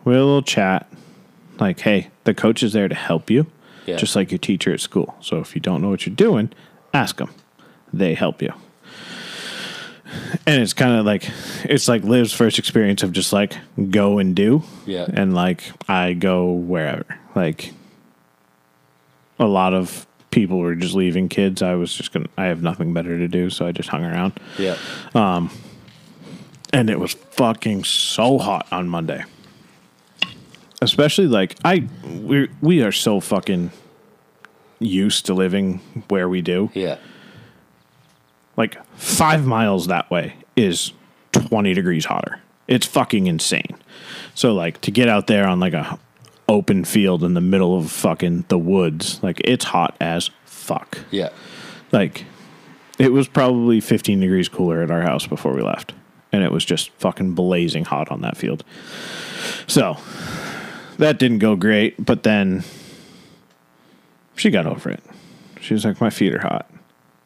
[0.04, 0.90] we had a little chat.
[1.58, 3.46] Like, hey, the coach is there to help you,
[3.86, 3.96] Yeah.
[3.96, 5.16] just like your teacher at school.
[5.20, 6.50] So if you don't know what you're doing,
[6.94, 7.30] ask them.
[7.92, 8.52] They help you.
[10.46, 11.28] And it's kind of like
[11.64, 13.56] it's like Liv's first experience of just like
[13.90, 14.62] go and do.
[14.86, 15.06] Yeah.
[15.12, 17.06] And like I go wherever.
[17.34, 17.72] Like
[19.38, 21.62] a lot of people were just leaving kids.
[21.62, 24.38] I was just gonna I have nothing better to do, so I just hung around.
[24.58, 24.76] Yeah.
[25.14, 25.50] Um
[26.72, 29.24] and it was fucking so hot on Monday.
[30.80, 33.70] Especially like I we we are so fucking
[34.80, 36.70] used to living where we do.
[36.74, 36.98] Yeah.
[38.56, 40.92] Like five miles that way is
[41.32, 42.40] 20 degrees hotter.
[42.68, 43.76] It's fucking insane.
[44.34, 45.98] So like to get out there on like a
[46.48, 50.98] open field in the middle of fucking the woods, like it's hot as fuck.
[51.10, 51.30] Yeah.
[51.90, 52.24] Like
[52.98, 55.92] it was probably 15 degrees cooler at our house before we left.
[56.30, 58.64] And it was just fucking blazing hot on that field.
[59.66, 59.98] So
[60.98, 62.64] that didn't go great, but then
[64.36, 65.02] she got over it.
[65.60, 66.71] She was like, My feet are hot.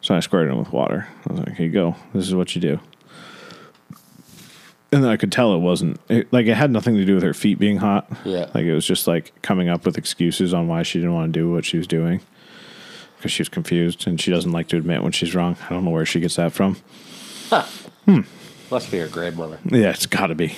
[0.07, 1.05] So I squirted them with water.
[1.27, 1.97] I was like, Here you go.
[2.13, 2.79] This is what you do.
[4.89, 7.23] And then I could tell it wasn't it, like it had nothing to do with
[7.23, 8.09] her feet being hot.
[8.23, 8.49] Yeah.
[8.53, 11.37] Like it was just like coming up with excuses on why she didn't want to
[11.37, 12.21] do what she was doing
[13.17, 15.57] because she was confused and she doesn't like to admit when she's wrong.
[15.65, 16.77] I don't know where she gets that from.
[18.05, 18.21] Hmm.
[18.71, 19.59] Must be her grandmother.
[19.65, 20.47] Yeah, it's got to be.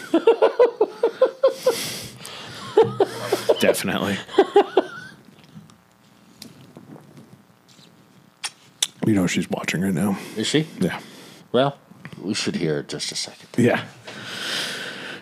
[3.59, 4.19] Definitely.
[9.09, 10.19] You know she's watching right now.
[10.37, 10.67] Is she?
[10.79, 10.99] Yeah.
[11.51, 11.79] Well,
[12.21, 13.47] we should hear it just a second.
[13.57, 13.83] Yeah.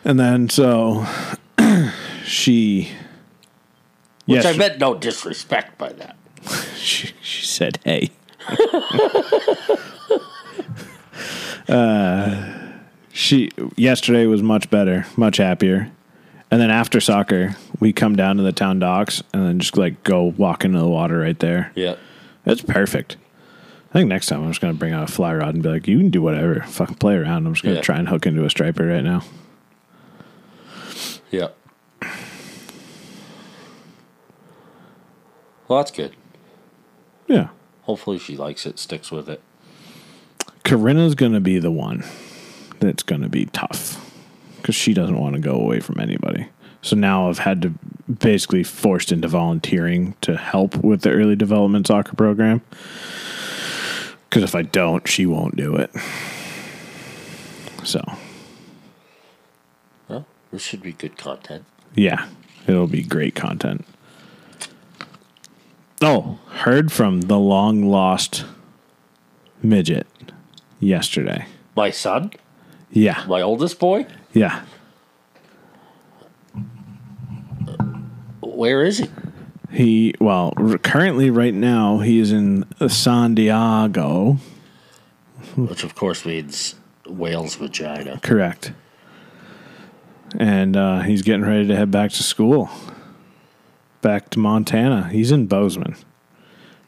[0.03, 1.05] And then so
[2.25, 2.89] she
[4.25, 4.57] Which I Yes.
[4.57, 6.17] meant no disrespect by that.
[6.75, 8.09] she, she said, "Hey."
[11.69, 12.53] uh,
[13.13, 15.89] she yesterday was much better, much happier.
[16.51, 20.03] And then after soccer, we come down to the town docks and then just like
[20.03, 21.71] go walk into the water right there.
[21.73, 21.95] Yeah.
[22.45, 23.15] It's perfect.
[23.89, 25.87] I think next time I'm just gonna bring out a fly rod and be like,
[25.87, 27.81] "You can do whatever, fucking play around." I'm just gonna Yeah.
[27.81, 29.23] try and hook into a striper right now.
[31.31, 31.49] Yeah.
[35.67, 36.13] Well, that's good.
[37.27, 37.49] Yeah,
[37.81, 39.41] Hopefully she likes it, sticks with it.
[40.63, 42.03] Corinna's going to be the one
[42.79, 44.01] that's going to be tough
[44.57, 46.47] because she doesn't want to go away from anybody.
[46.81, 47.73] So now I've had to
[48.13, 52.61] basically forced into volunteering to help with the early development soccer program.
[54.29, 55.91] Because if I don't, she won't do it.
[57.83, 58.01] So,
[60.09, 61.63] Well, this should be good content.
[61.95, 62.27] yeah,
[62.67, 63.85] it'll be great content.
[66.01, 68.45] Oh, heard from the long lost
[69.63, 70.05] midget
[70.79, 71.45] yesterday.
[71.75, 72.31] My son,
[72.91, 74.63] Yeah, my oldest boy, yeah.
[78.41, 79.09] where is he?
[79.77, 84.39] He well, currently right now he is in San Diego.
[85.55, 86.73] Which of course means
[87.05, 88.19] whale's vagina.
[88.23, 88.71] Correct.
[90.35, 92.71] And uh, he's getting ready to head back to school,
[94.01, 95.09] back to Montana.
[95.09, 95.95] He's in Bozeman.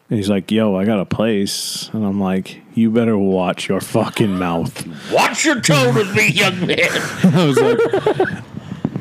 [0.09, 3.81] And he's like, "Yo, I got a place," and I'm like, "You better watch your
[3.81, 6.79] fucking mouth." Watch your tone with me, young man.
[7.23, 8.43] I was like,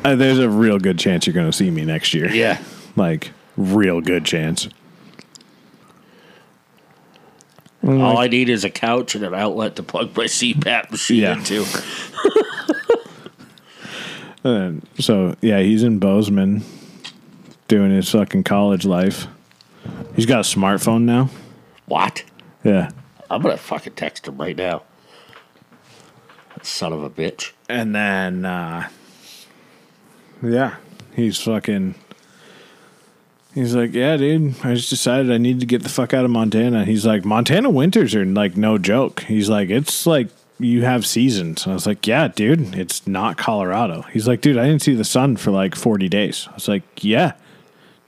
[0.05, 2.61] uh, "There's a real good chance you're going to see me next year." yeah.
[2.95, 4.69] like real good chance.
[7.85, 11.33] All I need is a couch and an outlet to plug my CPAP machine Yeah.
[11.37, 11.65] into.
[14.41, 16.63] And so yeah, he's in Bozeman
[17.67, 19.27] doing his fucking college life.
[20.15, 21.29] He's got a smartphone now.
[21.87, 22.23] What?
[22.63, 22.91] Yeah.
[23.29, 24.83] I'm gonna fucking text him right now.
[26.55, 27.51] That son of a bitch.
[27.67, 28.87] And then uh
[30.41, 30.77] yeah,
[31.13, 31.95] he's fucking
[33.53, 36.31] He's like, "Yeah, dude, I just decided I need to get the fuck out of
[36.31, 41.05] Montana." He's like, "Montana winters are like no joke." He's like, "It's like you have
[41.05, 44.83] seasons." And I was like, "Yeah, dude, it's not Colorado." He's like, "Dude, I didn't
[44.83, 47.33] see the sun for like 40 days." I was like, "Yeah,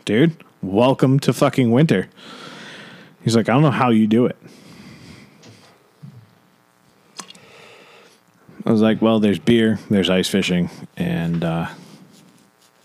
[0.05, 2.07] dude, welcome to fucking winter."
[3.23, 4.37] He's like, "I don't know how you do it."
[8.63, 11.67] I was like, "Well, there's beer, there's ice fishing, and uh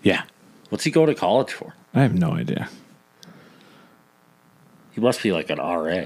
[0.01, 0.23] yeah,
[0.69, 1.73] What's he going to college for?
[1.93, 2.69] I have no idea."
[4.91, 6.05] He must be like an RA,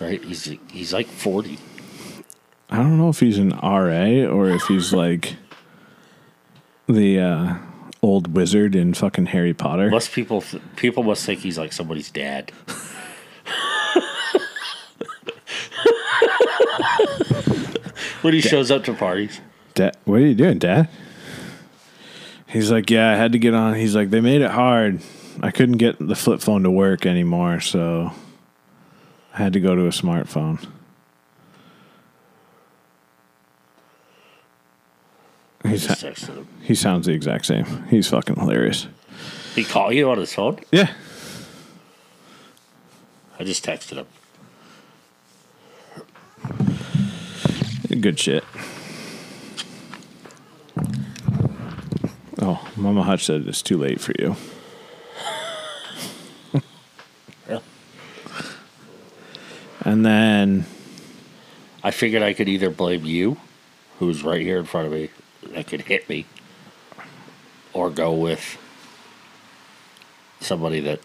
[0.00, 0.22] right?
[0.24, 1.58] He's he's like forty.
[2.70, 5.36] I don't know if he's an RA or if he's like
[6.86, 7.54] the uh,
[8.02, 9.88] old wizard in fucking Harry Potter.
[9.90, 10.44] Most people
[10.76, 12.52] people must think he's like somebody's dad.
[18.22, 19.40] when he shows up to parties,
[19.74, 20.88] Da- what are you doing, Dad?
[22.48, 23.74] He's like, yeah, I had to get on.
[23.74, 25.00] He's like, they made it hard.
[25.42, 28.12] I couldn't get the flip phone to work anymore, so
[29.34, 30.66] I had to go to a smartphone.
[35.64, 35.86] He's,
[36.62, 37.84] he sounds the exact same.
[37.88, 38.86] He's fucking hilarious.
[39.54, 40.58] He called you on his phone?
[40.70, 40.90] Yeah.
[43.38, 44.04] I just texted
[47.90, 48.00] him.
[48.00, 48.44] Good shit.
[52.40, 54.36] Oh, Mama Hutch said it's too late for you.
[57.48, 57.60] Yeah.
[59.80, 60.66] And then,
[61.82, 63.38] I figured I could either blame you,
[63.98, 65.08] who's right here in front of me,
[65.54, 66.26] that could hit me,
[67.72, 68.58] or go with
[70.40, 71.00] somebody that,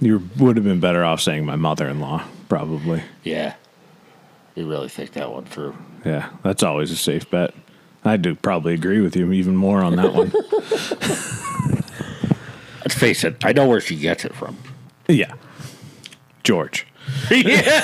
[0.00, 3.02] you would have been better off saying my mother in law, probably.
[3.24, 3.54] yeah,
[4.54, 5.76] you really think that one through.
[6.04, 7.52] Yeah, that's always a safe bet.
[8.06, 10.30] I do probably agree with you even more on that one.
[12.80, 14.56] Let's face it, I know where she gets it from.
[15.08, 15.34] yeah.
[16.44, 16.86] George.
[17.30, 17.82] yeah.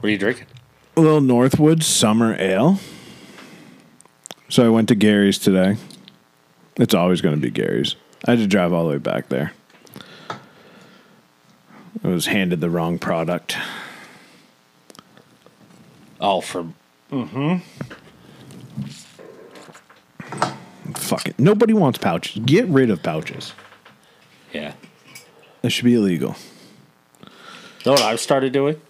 [0.00, 0.46] What are you drinking?
[0.96, 2.78] A little Northwood Summer Ale.
[4.48, 5.76] So I went to Gary's today.
[6.76, 7.96] It's always going to be Gary's.
[8.24, 9.52] I had to drive all the way back there.
[12.04, 13.56] I was handed the wrong product.
[16.20, 16.74] All from
[17.10, 17.56] Mm hmm.
[20.94, 21.38] Fuck it.
[21.38, 22.42] Nobody wants pouches.
[22.44, 23.52] Get rid of pouches.
[24.52, 24.74] yeah.
[25.62, 26.36] That should be illegal.
[27.84, 28.80] know what I've started doing?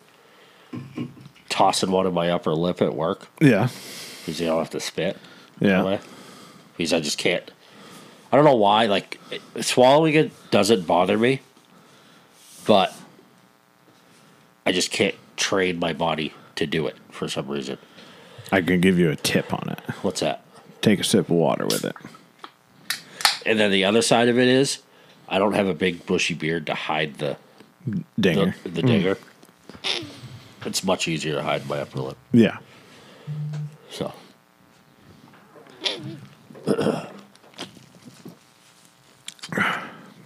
[1.49, 3.69] Tossing one in my upper lip at work Yeah.
[4.21, 5.17] because you don't have to spit.
[5.61, 5.99] Yeah.
[6.77, 7.51] Because I just can't.
[8.31, 8.85] I don't know why.
[8.87, 9.19] Like
[9.61, 11.41] swallowing it doesn't bother me,
[12.69, 12.95] but
[14.67, 17.79] I just can't train my body to do it for some reason.
[18.53, 19.81] I can give you a tip on it.
[20.03, 20.45] What's that?
[20.83, 21.97] Take a sip of water with it.
[23.47, 24.81] And then the other side of it is,
[25.31, 27.39] I don't have a big bushy beard to hide the
[28.21, 28.55] dinger.
[28.65, 29.17] The, the dinger.
[29.83, 30.05] Mm.
[30.67, 32.19] It's much easier to hide my upper lip.
[32.33, 32.59] Yeah.
[33.89, 34.13] So.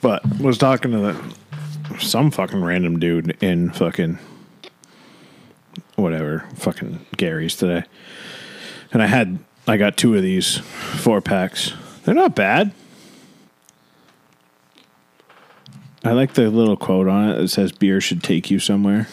[0.01, 1.35] but was talking to the
[1.99, 4.19] some fucking random dude in fucking
[5.97, 7.85] whatever fucking Gary's today,
[8.93, 11.73] and I had I got two of these four packs.
[12.05, 12.73] They're not bad.
[16.05, 19.07] I like the little quote on it that says beer should take you somewhere.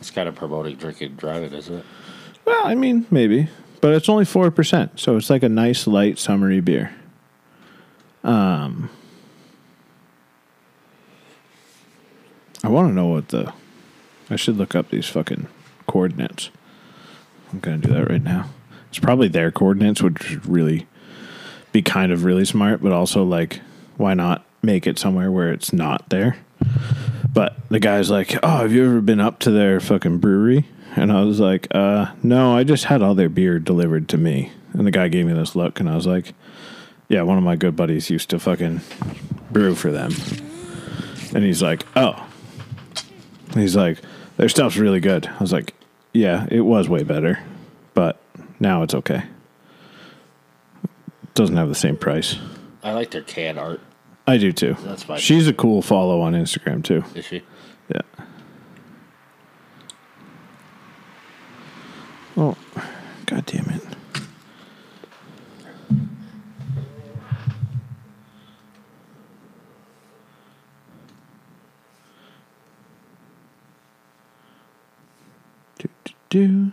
[0.00, 1.84] It's kind of promoting drinking and driving, isn't it?
[2.44, 3.48] Well, I mean, maybe,
[3.80, 6.92] but it's only four percent, so it's like a nice light summery beer.
[8.24, 8.90] Um,
[12.66, 13.52] I want to know what the.
[14.28, 15.46] I should look up these fucking
[15.86, 16.50] coordinates.
[17.52, 18.50] I'm gonna do that right now.
[18.88, 20.88] It's probably their coordinates, which would really
[21.70, 23.60] be kind of really smart, but also like,
[23.98, 26.38] why not make it somewhere where it's not there?
[27.32, 31.12] But the guy's like, "Oh, have you ever been up to their fucking brewery?" And
[31.12, 34.84] I was like, "Uh, no, I just had all their beer delivered to me." And
[34.84, 36.34] the guy gave me this look, and I was like,
[37.08, 38.80] "Yeah, one of my good buddies used to fucking
[39.52, 40.10] brew for them."
[41.32, 42.26] And he's like, "Oh."
[43.58, 43.98] He's like,
[44.36, 45.74] "Their stuff's really good." I was like,
[46.12, 47.38] "Yeah, it was way better,
[47.94, 48.20] but
[48.60, 49.22] now it's okay.
[51.34, 52.36] Doesn't have the same price."
[52.82, 53.80] I like their can art.
[54.26, 54.76] I do too.
[54.80, 55.18] That's fine.
[55.18, 57.04] She's a cool follow on Instagram too.
[57.14, 57.42] Is she?
[57.88, 58.02] Yeah.
[62.36, 62.56] Oh,
[63.26, 63.95] god damn it.
[76.28, 76.72] Do.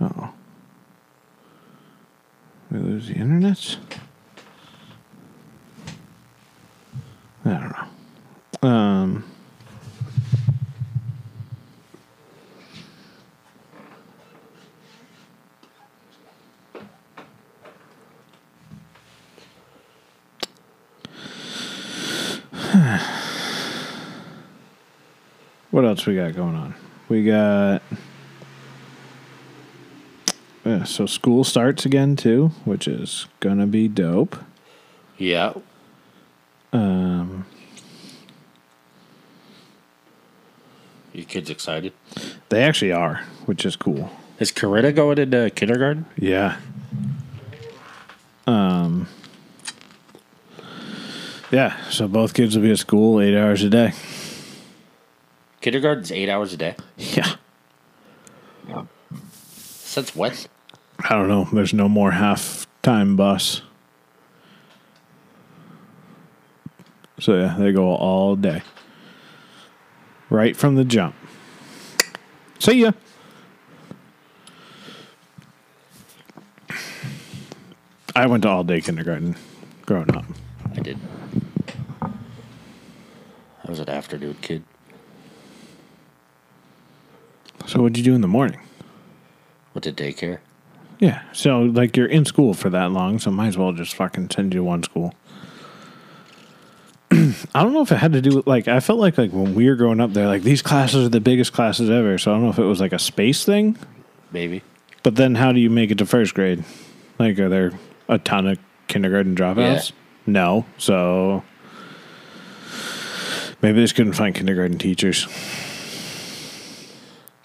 [0.00, 0.32] Oh.
[2.70, 3.76] We lose the internet?
[25.92, 26.74] Else we got going on?
[27.10, 27.82] We got.
[30.64, 34.36] Yeah, so school starts again too, which is gonna be dope.
[35.18, 35.52] Yeah.
[36.72, 37.44] Um,
[41.12, 41.92] Your kids excited?
[42.48, 44.10] they actually are, which is cool.
[44.38, 46.06] Is Corinna going into kindergarten?
[46.16, 46.56] Yeah.
[48.46, 49.08] Um.
[51.50, 53.92] Yeah, so both kids will be at school eight hours a day.
[55.62, 56.74] Kindergarten's eight hours a day.
[56.96, 57.36] Yeah.
[59.40, 60.32] Since when?
[60.98, 61.48] I don't know.
[61.52, 63.62] There's no more half time bus.
[67.20, 68.62] So yeah, they go all day.
[70.30, 71.14] Right from the jump.
[72.58, 72.92] See ya.
[78.16, 79.36] I went to all day kindergarten
[79.86, 80.24] growing up.
[80.74, 80.98] I did.
[82.00, 82.10] I
[83.68, 84.64] was an afternoon kid.
[87.72, 88.60] So what'd you do in the morning?
[89.72, 90.40] Went to daycare.
[90.98, 91.22] Yeah.
[91.32, 94.52] So like you're in school for that long, so might as well just fucking send
[94.52, 95.14] you to one school.
[97.10, 99.54] I don't know if it had to do with like I felt like like when
[99.54, 102.18] we were growing up there, like these classes are the biggest classes ever.
[102.18, 103.78] So I don't know if it was like a space thing.
[104.32, 104.62] Maybe.
[105.02, 106.62] But then how do you make it to first grade?
[107.18, 107.72] Like are there
[108.06, 108.58] a ton of
[108.88, 109.92] kindergarten dropouts?
[110.26, 110.66] No.
[110.76, 111.42] So
[113.62, 115.26] maybe they just couldn't find kindergarten teachers.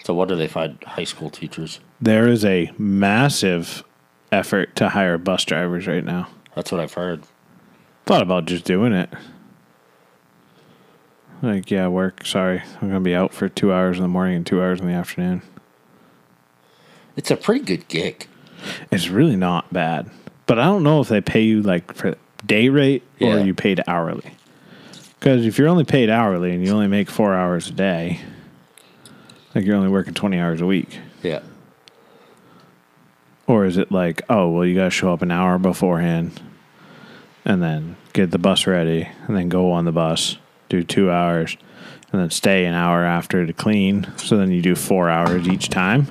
[0.08, 1.82] So what do they find high school teachers?
[1.99, 3.84] There is a massive
[4.32, 6.30] effort to hire bus drivers right now.
[6.55, 7.24] That's what I've heard.
[8.05, 9.10] Thought about just doing it.
[11.41, 12.26] Like, yeah, work.
[12.26, 14.88] Sorry, I'm gonna be out for two hours in the morning and two hours in
[14.88, 15.41] the afternoon.
[17.18, 18.28] It's a pretty good gig.
[18.89, 20.10] It's really not bad,
[20.45, 23.43] but I don't know if they pay you like for day rate or Yeah.
[23.43, 24.32] you paid hourly.
[25.20, 28.22] Because if you're only paid hourly and you only make four hours a day,
[29.58, 30.99] like you're only working twenty hours a week.
[31.24, 31.41] Yeah.
[33.47, 36.39] Or is it like, oh, well, you got to show up an hour beforehand
[37.45, 40.38] and then get the bus ready and then go on the bus,
[40.70, 41.55] do two hours,
[42.12, 44.05] and then stay an hour after to clean.
[44.18, 46.08] So then you do four hours each time,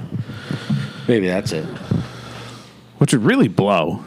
[1.06, 1.66] Maybe that's it.
[2.98, 4.02] which would really blow.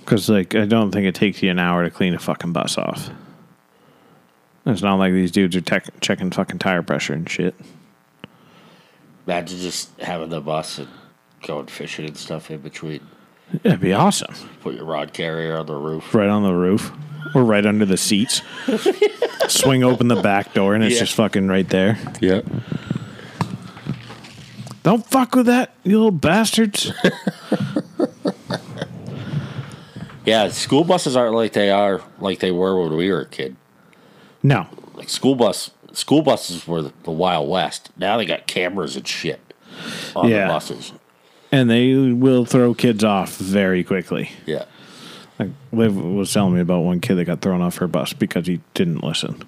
[0.00, 2.76] Because, like, I don't think it takes you an hour to clean a fucking bus
[2.76, 3.08] off.
[4.64, 7.54] It's not like these dudes are tech- checking fucking tire pressure and shit.
[9.26, 10.88] Imagine just having the bus and
[11.46, 13.00] going fishing and stuff in between.
[13.64, 14.34] It'd be awesome.
[14.60, 16.14] Put your rod carrier on the roof.
[16.14, 16.90] right on the roof
[17.34, 18.40] or right under the seats.
[19.48, 21.00] Swing open the back door and it's Yeah.
[21.00, 21.98] just fucking right there.
[22.20, 22.40] Yeah.
[24.84, 26.92] Don't fuck with that, you little bastards.
[30.24, 33.56] Yeah, school buses aren't like they are like they were when we were a kid.
[34.42, 34.66] No.
[34.94, 37.90] Like school bus school buses were the, the Wild West.
[37.96, 39.40] Now they got cameras and shit
[40.16, 40.46] on Yeah.
[40.46, 40.92] the buses.
[41.50, 44.30] And they will throw kids off very quickly.
[44.46, 44.64] Yeah.
[45.38, 48.46] Like Liv was telling me about one kid that got thrown off her bus because
[48.46, 49.42] he didn't listen.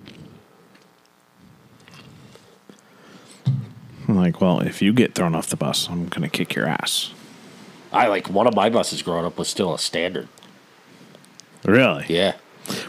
[4.06, 7.12] I'm like, well, if you get thrown off the bus, I'm gonna kick your ass.
[7.92, 10.28] I like one of my buses growing up was still a standard.
[11.64, 12.04] Really?
[12.08, 12.34] Yeah.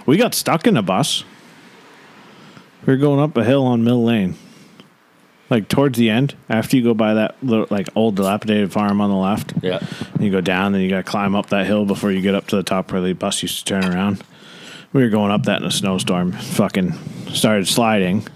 [0.06, 1.24] We got stuck in a bus.
[2.86, 4.36] We were going up a hill on Mill Lane.
[5.50, 9.10] Like towards the end, after you go by that little, like old dilapidated farm on
[9.12, 9.80] the left, Yeah.
[10.20, 12.48] you go down, then you got to climb up that hill before you get up
[12.48, 14.24] to the top where the bus used to turn around.
[14.92, 16.32] We were going up that in a snowstorm.
[16.32, 16.94] Fucking
[17.34, 18.28] started sliding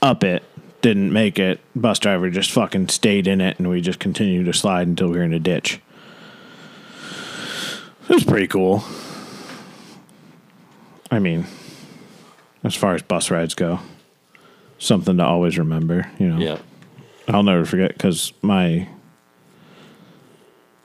[0.00, 0.42] up it.
[0.80, 1.60] Didn't make it.
[1.76, 5.18] Bus driver just fucking stayed in it, and we just continued to slide until we
[5.18, 5.80] were in a ditch.
[8.08, 8.84] It was pretty cool.
[11.10, 11.46] I mean,
[12.64, 13.80] as far as bus rides go,
[14.78, 16.10] something to always remember.
[16.18, 16.58] You know, Yeah.
[17.28, 18.88] I'll never forget because my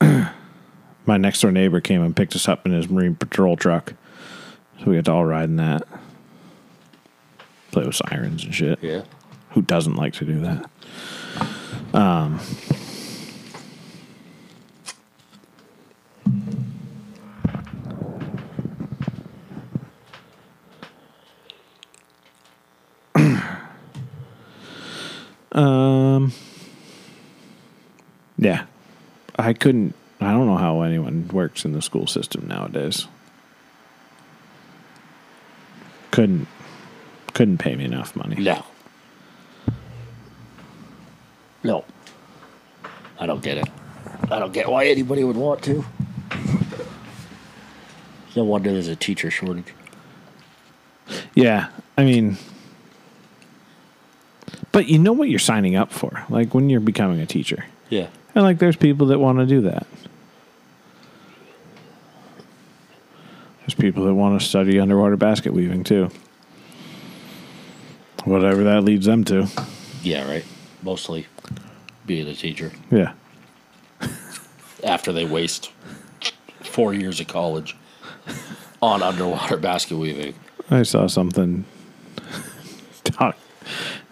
[0.00, 3.94] my next door neighbor came and picked us up in his Marine Patrol truck,
[4.78, 5.82] so we got to all ride in that.
[7.72, 8.78] Play with sirens and shit.
[8.82, 9.02] Yeah.
[9.50, 10.70] Who doesn't like to do that?
[11.94, 12.38] Um,
[25.58, 26.32] um,
[28.38, 28.66] yeah,
[29.36, 29.94] I couldn't.
[30.20, 33.06] I don't know how anyone works in the school system nowadays.
[36.10, 36.48] Couldn't
[37.34, 38.36] couldn't pay me enough money.
[38.36, 38.64] No.
[41.62, 41.84] No.
[43.20, 43.68] I don't get it.
[44.30, 45.84] I don't get why anybody would want to.
[48.36, 49.72] No wonder there's a teacher shortage.
[51.34, 52.36] Yeah, I mean,
[54.78, 58.06] but you know what you're signing up for, like when you're becoming a teacher, Yeah.
[58.32, 59.88] and like there's people that want to do that.
[63.62, 66.10] There's people that want to study underwater basket weaving too.
[68.24, 69.48] Whatever that leads them to.
[70.04, 70.44] Yeah, right.
[70.84, 71.26] Mostly
[72.06, 73.14] being a teacher Yeah.
[74.84, 75.72] after they waste
[76.60, 77.74] four years of college
[78.80, 80.34] on underwater basket weaving.
[80.70, 81.64] I saw something.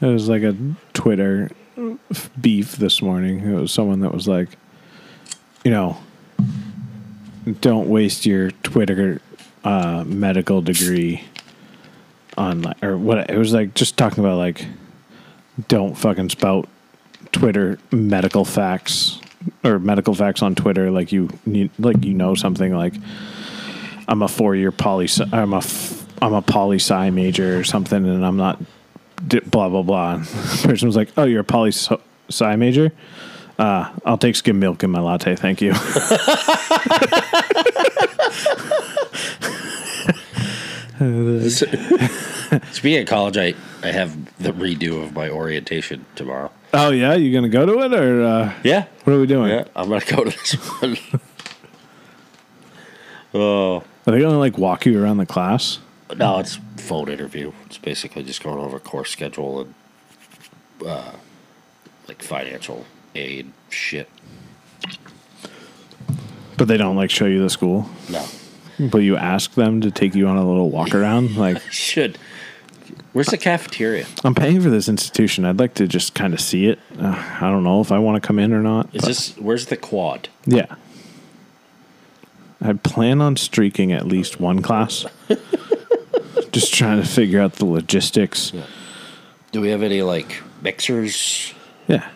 [0.01, 0.55] It was like a
[0.93, 1.51] Twitter
[2.41, 3.41] beef this morning.
[3.41, 4.51] It was someone that was like,
[5.65, 5.97] you know,
[7.61, 9.21] don't waste your Twitter
[9.65, 11.25] uh, medical degree
[12.37, 13.31] on like, or what?
[13.31, 14.67] It was like just talking about like,
[15.69, 16.69] don't fucking spout
[17.33, 19.21] Twitter medical facts
[19.65, 22.95] or medical facts on Twitter like you need, like you know something like.
[24.09, 25.09] I'm a four year poly.
[25.33, 25.63] I'm a
[26.23, 28.61] I'm a poli sci major or something, and I'm not
[29.51, 30.15] blah blah blah.
[30.15, 32.93] And the person was like, "Oh, you're a poli sci major?
[33.59, 35.73] Uh, I'll take skim milk in my latte, thank you."
[41.49, 41.67] so,
[42.73, 46.51] Speaking of college, I, I have the redo of my orientation tomorrow.
[46.73, 48.85] oh yeah, you gonna go to it or uh, Yeah.
[49.05, 49.51] what are we doing?
[49.51, 49.65] Yeah.
[49.75, 50.97] I'm to go to this one.
[53.35, 53.77] oh.
[54.07, 55.81] Are they gonna like walk you around the class?
[56.15, 57.53] No, it's phone interview.
[57.67, 59.75] It's basically just going over course schedule and
[60.87, 61.13] uh,
[62.07, 62.85] like financial
[63.15, 64.09] aid shit.
[66.57, 67.89] But they don't like show you the school.
[68.11, 68.25] No,
[68.79, 71.31] But you ask them to take you on a little walk around.
[71.37, 72.19] Like should.
[73.13, 74.07] Where's the cafeteria?
[74.25, 75.45] I'm paying for this institution.
[75.45, 76.79] I'd like to just kind of see it.
[76.99, 78.87] Uh, I don't know if I want to come in or not.
[78.95, 80.29] Is but- this where's the quad?
[80.45, 80.75] Yeah.
[82.61, 85.05] I plan on streaking at least one class.
[86.57, 88.51] Just trying to figure out the logistics.
[88.55, 88.65] Yeah.
[89.53, 91.53] Do we have any like mixers?
[91.87, 92.09] Yeah.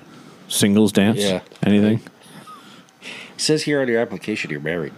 [0.48, 1.18] Singles dance?
[1.18, 1.42] Yeah.
[1.62, 2.00] Anything?
[3.02, 4.94] It says here on your application you're married.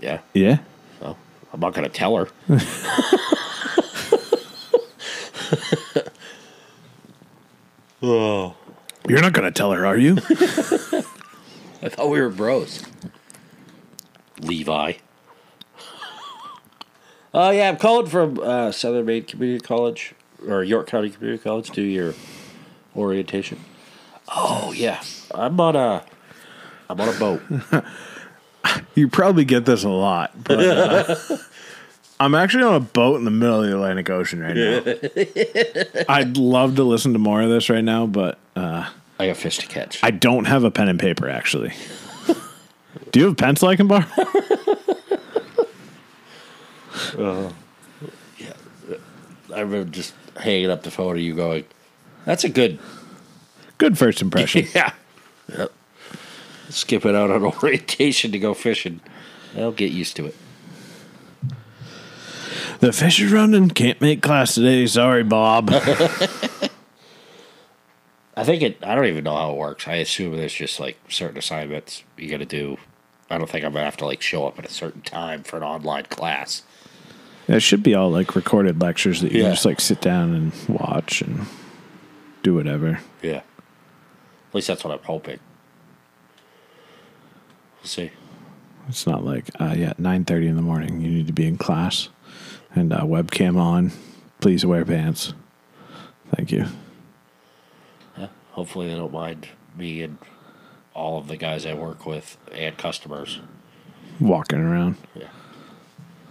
[0.00, 0.20] Yeah.
[0.32, 0.60] Yeah.
[1.02, 1.18] Well,
[1.52, 2.28] I'm not gonna tell her.
[8.00, 8.56] oh,
[9.06, 10.16] You're not going to tell her, are you?
[11.82, 12.82] I thought we were bros.
[14.40, 14.94] Levi.
[17.36, 20.14] Oh yeah, I'm calling from uh, Southern Maine Community College
[20.46, 22.14] or York County Community College to do your
[22.94, 23.58] orientation.
[24.28, 25.02] Oh yeah,
[25.34, 26.04] I'm on a
[26.88, 27.42] I'm on a boat.
[28.94, 30.32] you probably get this a lot.
[30.44, 31.16] But uh,
[32.20, 36.04] I'm actually on a boat in the middle of the Atlantic Ocean right now.
[36.14, 39.58] I'd love to listen to more of this right now, but uh, I got fish
[39.58, 39.98] to catch.
[40.04, 41.72] I don't have a pen and paper actually.
[43.10, 44.06] Do you have a pencil I can borrow?
[47.16, 47.50] Uh,
[49.54, 51.64] I remember just hanging up the phone of you going,
[52.24, 52.78] "That's a good
[53.78, 54.66] Good first impression.
[54.74, 54.92] yeah."
[55.48, 55.72] Yep.
[56.70, 59.00] Skipping out on orientation to go fishing.
[59.56, 60.34] I'll get used to it.
[62.80, 63.68] the fish is running.
[63.70, 64.86] Can't make class today.
[64.86, 65.70] Sorry, Bob.
[68.36, 68.78] I think it.
[68.82, 69.86] I don't even know how it works.
[69.86, 72.78] I assume there's just like certain assignments you got to do.
[73.30, 75.56] I don't think I'm gonna have to like show up at a certain time for
[75.56, 76.62] an online class.
[77.48, 79.44] It should be all like recorded lectures that you Yeah.
[79.46, 81.46] can just like sit down and watch and
[82.42, 83.00] do whatever.
[83.22, 83.42] Yeah.
[84.48, 85.40] At least that's what I'm hoping.
[87.80, 88.10] We'll see.
[88.88, 91.00] It's not like uh, yeah, nine thirty in the morning.
[91.00, 92.08] You need to be in class,
[92.74, 93.92] and uh, webcam on.
[94.40, 95.32] Please wear pants.
[96.36, 96.66] Thank you.
[98.18, 98.28] Yeah.
[98.52, 100.18] Hopefully they don't mind me and
[100.92, 103.40] all of the guys I work with and customers.
[104.20, 104.96] Walking around.
[105.14, 105.28] Yeah.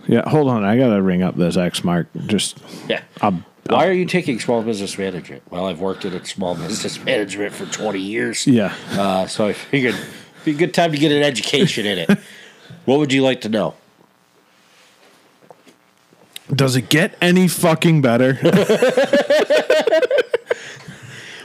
[0.08, 0.64] Yeah, hold on.
[0.64, 2.08] I gotta ring up this X Mark.
[2.26, 2.58] Just
[2.90, 3.02] Yeah.
[3.22, 5.44] I'll, Why are you taking small business management?
[5.50, 8.46] Well, I've worked in small business management for 20 years.
[8.46, 8.74] yeah.
[8.92, 10.06] Uh, so I figured it'd
[10.46, 12.10] be a good time to get an education in it.
[12.86, 13.76] What would you like to know?
[16.54, 18.38] Does it get any fucking better?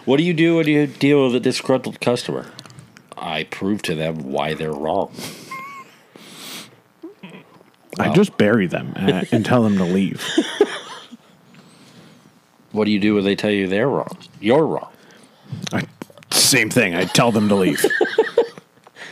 [0.05, 2.47] What do you do when you deal with a disgruntled customer?
[3.19, 5.13] I prove to them why they're wrong.
[7.99, 10.25] I just bury them uh, and tell them to leave.
[12.71, 14.17] What do you do when they tell you they're wrong?
[14.41, 14.91] You're wrong.
[15.73, 15.85] I,
[16.31, 16.95] same thing.
[16.95, 17.85] I tell them to leave.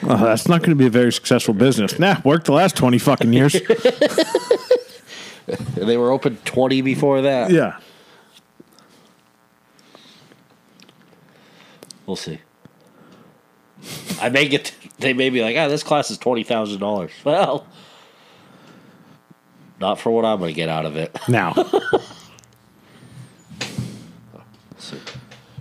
[0.02, 1.98] Well, that's not going to be a very successful business.
[1.98, 3.56] Nah, worked the last twenty fucking years.
[5.74, 7.50] They were open 20 before that.
[7.50, 7.78] yeah.
[12.04, 12.40] We'll see.
[14.20, 14.72] I may get.
[14.98, 17.12] They may be like, ah, this class is twenty thousand dollars.
[17.24, 17.66] Well,
[19.80, 21.16] not for what I'm going to get out of it.
[21.28, 21.54] Now,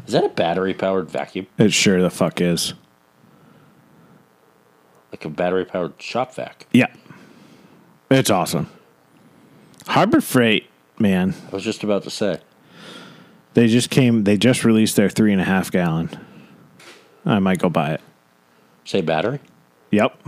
[0.08, 1.48] Is that a battery powered vacuum?
[1.58, 2.74] it sure the fuck is.
[5.12, 6.68] Like a battery powered shop vac?
[6.72, 6.88] Yeah.
[8.12, 8.70] It's awesome.
[9.88, 12.40] Harbor Freight, man, I was just about to say.
[13.54, 14.24] they just came.
[14.26, 16.10] They just released their three and a half gallon.
[17.26, 18.02] I might go buy it.
[18.84, 19.40] Say battery?
[19.92, 20.20] Yep.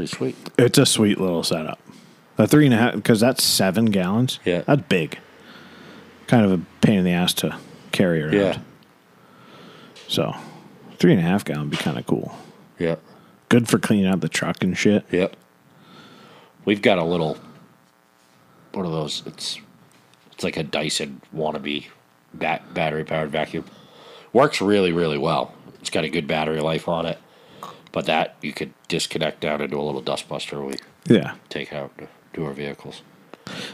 [0.00, 0.50] Pretty sweet.
[0.58, 1.78] It's a sweet little setup.
[2.36, 4.40] The three and a half, because that's seven gallons.
[4.44, 4.62] Yeah.
[4.62, 5.18] That's big.
[6.26, 7.58] Kind of a pain in the ass to
[7.92, 8.34] carry around.
[8.34, 8.58] Yeah.
[10.08, 10.34] So,
[10.98, 12.34] three and a half gallon would be kind of cool.
[12.78, 12.96] Yeah.
[13.50, 15.04] Good for cleaning out the truck and shit.
[15.10, 15.36] Yep.
[16.64, 17.36] We've got a little
[18.72, 19.22] one of those.
[19.26, 19.58] It's
[20.32, 21.86] it's like a Dyson wannabe
[22.32, 23.64] bat, battery powered vacuum.
[24.32, 25.52] Works really really well.
[25.80, 27.18] It's got a good battery life on it,
[27.92, 30.74] but that you could disconnect down into a little dustbuster we
[31.12, 31.34] Yeah.
[31.48, 33.02] take out to do our vehicles.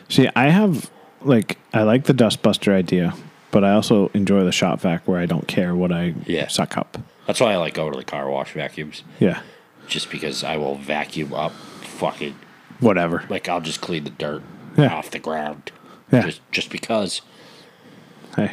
[0.08, 0.90] See, I have,
[1.22, 3.14] like, I like the Dustbuster idea,
[3.50, 6.48] but I also enjoy the shop vac where I don't care what I Yeah.
[6.48, 6.98] suck up.
[7.26, 9.40] That's why I like go to the car wash vacuums, Yeah.
[9.88, 11.52] just because I will vacuum up
[11.82, 12.36] fucking
[12.80, 13.24] Whatever.
[13.28, 14.42] like I'll just clean the dirt
[14.78, 14.94] Yeah.
[14.94, 15.72] off the ground,
[16.10, 16.22] Yeah.
[16.22, 17.20] just just because.
[18.36, 18.52] Hey.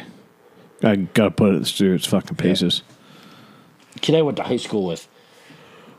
[0.82, 2.82] I gotta put it through its fucking paces.
[4.02, 5.08] kid I went to high school with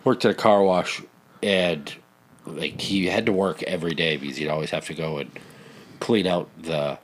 [0.06, 1.02] worked at a car wash
[1.44, 1.94] and
[2.46, 5.32] like he had to work every day because he'd always have to go and
[6.00, 6.98] clean out the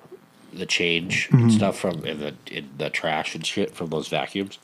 [0.53, 1.49] the change and mm-hmm.
[1.49, 4.59] stuff from in the in the trash and shit from those vacuums.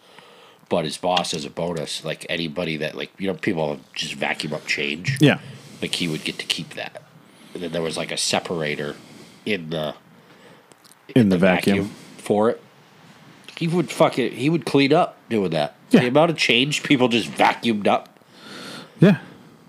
[0.69, 4.53] But his boss, as a bonus, like anybody that like you know people just vacuum
[4.53, 5.39] up change, Yeah.
[5.81, 7.03] like he would get to keep that.
[7.53, 8.95] And then there was like a separator
[9.45, 9.95] in the
[11.15, 11.87] In the, vacuum.
[12.17, 12.61] for it.
[13.57, 14.33] He would fuck it.
[14.33, 15.75] He would clean up doing that.
[15.89, 16.01] Yeah.
[16.01, 18.16] The amount of change people just vacuumed up.
[18.99, 19.19] Yeah.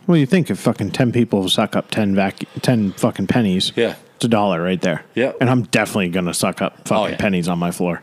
[0.07, 3.95] Well, you think if fucking 10 people suck up 10 vac 10 fucking pennies, Yeah.
[4.17, 5.05] it's a dollar right there.
[5.15, 5.33] Yeah.
[5.41, 7.17] And I'm definitely going to suck up fucking Oh, yeah.
[7.17, 8.03] pennies on my floor.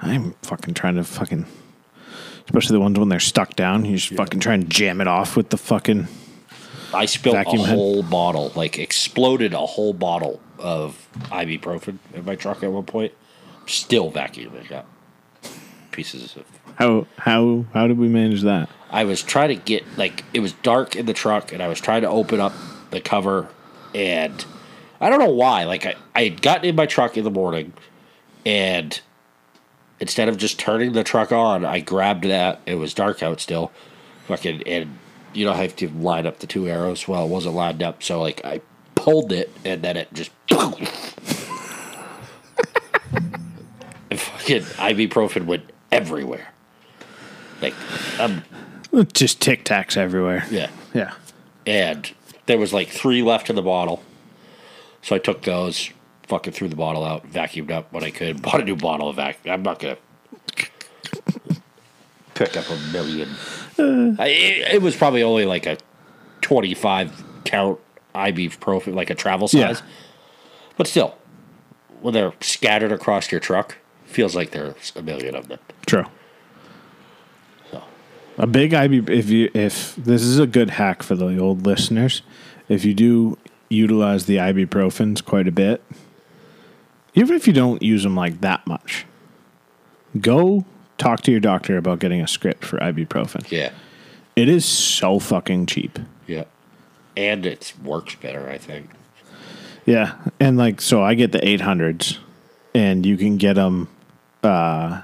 [0.00, 1.46] I'm fucking trying to fucking,
[2.44, 5.36] especially the ones when they're stuck down, you just fucking try and jam it off
[5.36, 6.06] with the fucking,
[6.94, 7.56] I spilled a head.
[7.56, 13.12] whole bottle, like exploded a whole bottle of ibuprofen in my truck at one point.
[13.66, 14.86] Still vacuuming up
[15.92, 16.44] pieces of.
[16.76, 18.68] How, how, how did we manage that?
[18.92, 21.80] I was trying to get like it was dark in the truck, and I was
[21.80, 22.52] trying to open up
[22.90, 23.48] the cover,
[23.94, 24.44] and
[25.00, 25.64] I don't know why.
[25.64, 27.72] Like I, I had gotten in my truck in the morning,
[28.44, 29.00] and
[29.98, 32.60] instead of just turning the truck on, I grabbed that.
[32.66, 33.72] It was dark out still,
[34.26, 34.98] fucking, and
[35.32, 37.08] you you have to line up the two arrows.
[37.08, 38.60] Well, it wasn't lined up, so like I
[38.94, 40.30] pulled it, and then it just.
[44.42, 46.52] fucking ibuprofen went everywhere.
[47.62, 47.74] Like,
[48.20, 48.42] um,
[49.12, 50.44] Just tic tacs everywhere.
[50.50, 50.70] yeah.
[50.92, 51.14] Yeah.
[51.66, 52.12] And
[52.46, 54.02] there was like three left in the bottle.
[55.00, 55.90] So I took those,
[56.24, 59.16] fucking threw the bottle out, vacuumed up what I could, bought a new bottle of
[59.16, 59.38] vac.
[59.46, 59.96] I'm not gonna
[62.34, 63.28] pick up a million.
[63.78, 65.78] I, it, it was probably only like a
[66.42, 67.78] 25 count
[68.14, 69.68] ibuprofen, like a travel Yeah.
[69.72, 69.82] size.
[70.76, 71.16] But still,
[72.00, 75.58] when they're scattered across your truck, feels like there's a million of them.
[75.86, 76.04] True.
[78.38, 82.22] A big IB if you if this is a good hack for the old listeners,
[82.68, 85.82] if you do utilize the ibuprofens quite a bit,
[87.14, 89.06] even if you don't use them like that much,
[90.20, 90.64] go
[90.98, 93.50] talk to your doctor about getting a script for ibuprofen.
[93.50, 93.72] yeah.
[94.34, 95.98] It is so fucking cheap.
[96.26, 96.44] Yeah.
[97.16, 98.88] And it works better, I think.
[99.84, 102.18] Yeah, and like so, I get the eight hundreds,
[102.74, 103.88] and you can get them.
[104.42, 105.02] Uh,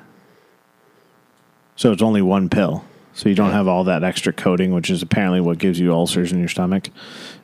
[1.77, 2.85] so it's only one pill,
[3.19, 6.31] so you don't have all that extra coating, which is apparently what gives you ulcers
[6.31, 6.89] in your stomach.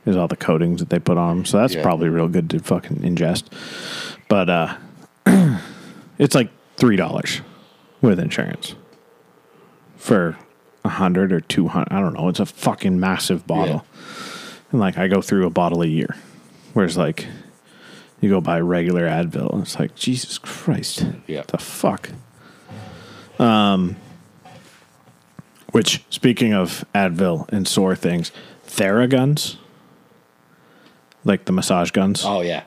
[0.07, 1.45] Is all the coatings that they put on them.
[1.47, 1.83] So that's Yeah.
[1.83, 3.43] probably real good to fucking ingest.
[4.29, 4.77] But uh,
[6.18, 7.41] it's like three dollars
[8.03, 8.77] with insurance
[9.97, 10.37] for
[10.85, 11.89] a hundred or two hundred.
[11.93, 12.29] I don't know.
[12.29, 13.85] It's a fucking massive bottle.
[14.70, 16.14] And like I go through a bottle a year.
[16.75, 17.27] Whereas like
[18.20, 21.05] you go buy regular Advil and it's like, Jesus Christ.
[21.27, 21.43] Yeah.
[21.49, 22.11] The fuck.
[23.41, 23.97] Um
[25.75, 28.31] which speaking of Advil and sore things,
[28.64, 29.57] Theraguns,
[31.25, 32.62] like the massage guns, Oh, yeah.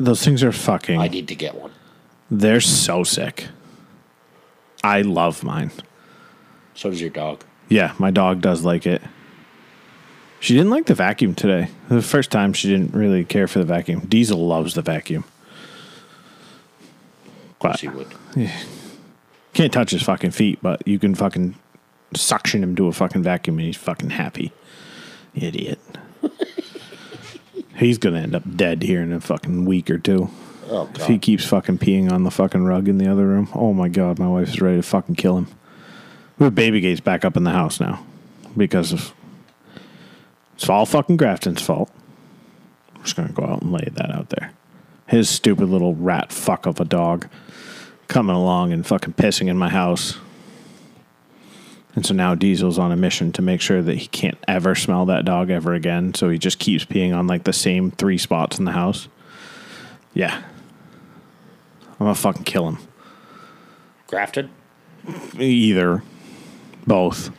[0.00, 1.72] those things are fucking I need to get one.
[2.30, 3.48] they're so sick.
[4.82, 5.72] I love mine.
[6.74, 7.44] So does your dog.
[7.68, 9.02] Yeah, my dog does like it.
[10.40, 11.68] She didn't like the vacuum today.
[11.90, 14.06] The first time she didn't really care for the vacuum.
[14.08, 15.24] Diesel loves the vacuum.
[17.60, 18.08] But She would.
[19.52, 21.56] can't touch his fucking feet, but you can fucking
[22.14, 24.52] suction him to a fucking vacuum and he's fucking happy.
[25.34, 25.78] Idiot.
[27.76, 30.30] he's gonna end up dead here in a fucking week or two.
[30.70, 33.72] Oh, If he keeps fucking peeing on the fucking rug in the other room, oh
[33.72, 35.46] my god, my wife is ready to fucking kill him.
[36.38, 38.04] We have baby gates back up in the house now
[38.56, 39.12] because of
[40.54, 41.90] it's all fucking Grafton's fault.
[42.96, 44.52] I'm just gonna go out and lay that out there.
[45.06, 47.28] His stupid little rat fuck of a dog
[48.08, 50.18] coming along and fucking pissing in my house.
[51.98, 55.06] And so now Diesel's on a mission to make sure that he can't ever smell
[55.06, 56.14] that dog ever again.
[56.14, 59.08] So he just keeps peeing on like the same three spots in the house.
[60.14, 60.40] Yeah.
[61.90, 62.78] I'm gonna fucking kill him.
[64.06, 64.48] Grafted?
[65.40, 66.04] Either.
[66.86, 67.32] Both.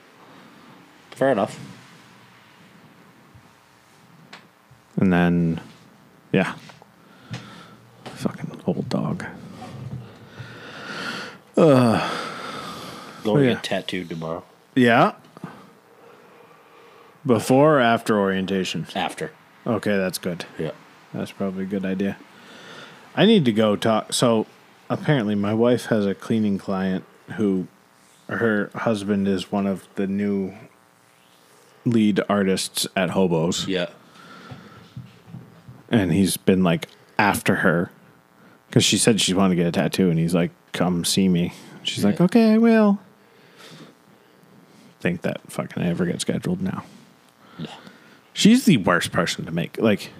[1.12, 1.58] Fair enough.
[4.98, 5.62] And then,
[6.34, 6.56] yeah.
[8.04, 9.26] Fucking old dog.
[11.56, 11.70] Going
[13.26, 13.54] Oh, to yeah.
[13.54, 14.44] get tattooed tomorrow.
[14.80, 15.14] Yeah.
[17.26, 18.88] Before or after orientation?
[18.96, 19.32] After.
[19.68, 20.46] Okay, that's good.
[20.58, 20.72] Yeah.
[21.14, 22.18] That's probably a good idea.
[23.16, 24.14] I need to go talk.
[24.14, 24.46] So
[24.90, 27.04] apparently, my wife has a cleaning client
[27.36, 27.68] who
[28.30, 30.54] her husband is one of the new
[31.86, 33.68] lead artists at Hobos.
[33.68, 33.90] Yeah.
[35.90, 37.92] and he's been like after her
[38.68, 41.52] because she said she wanted to get a tattoo, and he's like, "Come see me."
[41.84, 43.00] She's like, "Okay, I will."
[45.00, 46.84] Think that fucking ever get scheduled now?
[47.58, 47.70] No.
[48.34, 49.78] She's the worst person to make.
[49.80, 50.12] Like,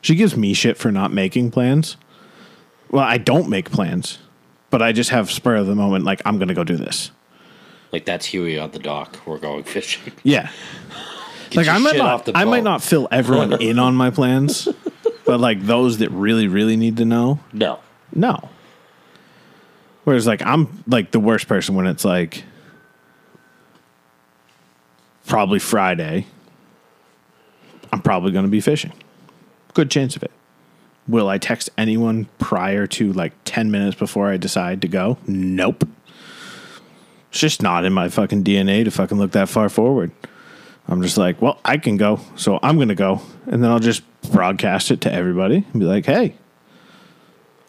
[0.00, 1.96] she gives me shit for not making plans.
[2.90, 4.18] Well, I don't make plans,
[4.70, 6.04] but I just have spur of the moment.
[6.04, 7.10] Like, I'm gonna go do this.
[7.92, 9.16] Like that's Huey on the dock.
[9.26, 10.12] We're going fishing.
[10.22, 10.50] Yeah.
[11.54, 14.68] Like I might not, I might not fill everyone in on my plans,
[15.24, 17.78] but like those that really, really need to know, No.
[18.14, 18.48] no.
[20.04, 22.44] Whereas like I'm like the worst person when it's like
[25.26, 26.26] probably Friday.
[27.92, 28.92] I'm probably going to be fishing.
[29.74, 30.30] Good chance of it.
[31.08, 35.18] Will I text anyone prior to like 10 minutes before I decide to go?
[35.26, 35.88] Nope.
[37.30, 40.10] It's just not in my fucking DNA to fucking look that far forward.
[40.88, 43.20] I'm just like, well, I can go, so I'm going to go.
[43.46, 44.02] And then I'll just
[44.32, 46.34] broadcast it to everybody and be like, hey,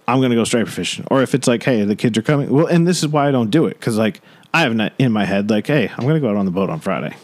[0.08, 1.06] I'm going to go striper fishing.
[1.12, 2.50] Or if it's like, hey, the kids are coming.
[2.50, 3.80] Well, and this is why I don't do it.
[3.82, 4.22] Cause like
[4.54, 6.52] I have not in my head, like, hey, I'm going to go out on the
[6.52, 7.16] boat on Friday.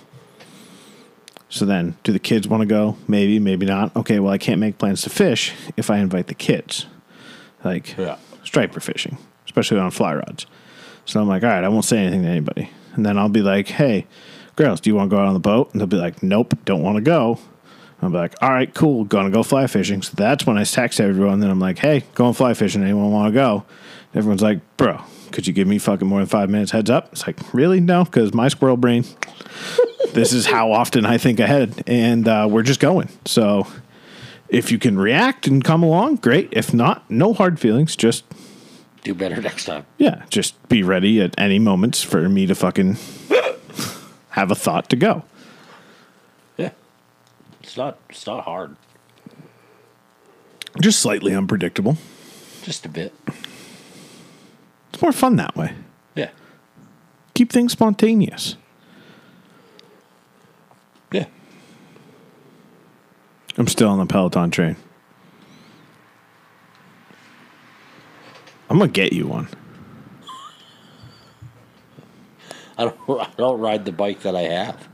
[1.54, 2.97] So then do the kids want to go?
[3.08, 3.95] Maybe, maybe not.
[3.95, 4.20] Okay.
[4.20, 6.88] Well, I can't make plans to fish if I invite the kids,
[7.64, 8.16] like Yeah.
[8.43, 10.47] striper fishing, especially on fly rods.
[11.06, 12.72] So I'm like, all right, I won't say anything to anybody.
[12.95, 14.08] And then I'll be like, hey,
[14.56, 15.70] girls, do you want to go out on the boat?
[15.72, 17.38] And they'll be like, nope, don't want to go.
[18.01, 20.01] I'm like, all right, cool, gonna go fly fishing.
[20.01, 21.39] So that's when I text everyone.
[21.39, 22.82] Then I'm like, hey, going fly fishing.
[22.84, 23.64] Anyone want to go?
[24.16, 25.01] Everyone's like, bro,
[25.34, 27.10] could you give me fucking more than five minutes heads up?
[27.12, 27.82] It's like, really?
[27.82, 29.04] No, because my squirrel brain,
[30.14, 33.10] this is how often I think ahead, and uh, we're just going.
[33.26, 33.68] So
[34.48, 36.50] if you can react and come along, great.
[36.52, 37.96] If not, no hard feelings.
[37.96, 38.24] Just,
[39.04, 39.86] Do better next time.
[39.98, 42.98] yeah, just be ready at any moments for me to fucking
[44.30, 45.24] have a thought to go.
[46.58, 46.72] Yeah.
[47.64, 48.76] It's not it's not hard.
[50.80, 51.98] Just slightly unpredictable.
[52.62, 53.14] Just a bit.
[54.94, 55.74] It's more fun that way.
[56.16, 56.30] Yeah.
[57.34, 58.58] Keep things spontaneous.
[61.12, 61.26] Yeah.
[63.58, 64.76] I'm still on the Peloton train.
[68.70, 69.48] I'm gonna get you one.
[72.78, 74.88] I don't I don't ride the bike that I have.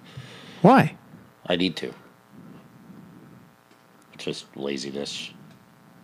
[0.62, 0.96] Why?
[1.46, 1.94] I need to.
[4.18, 5.30] Just laziness,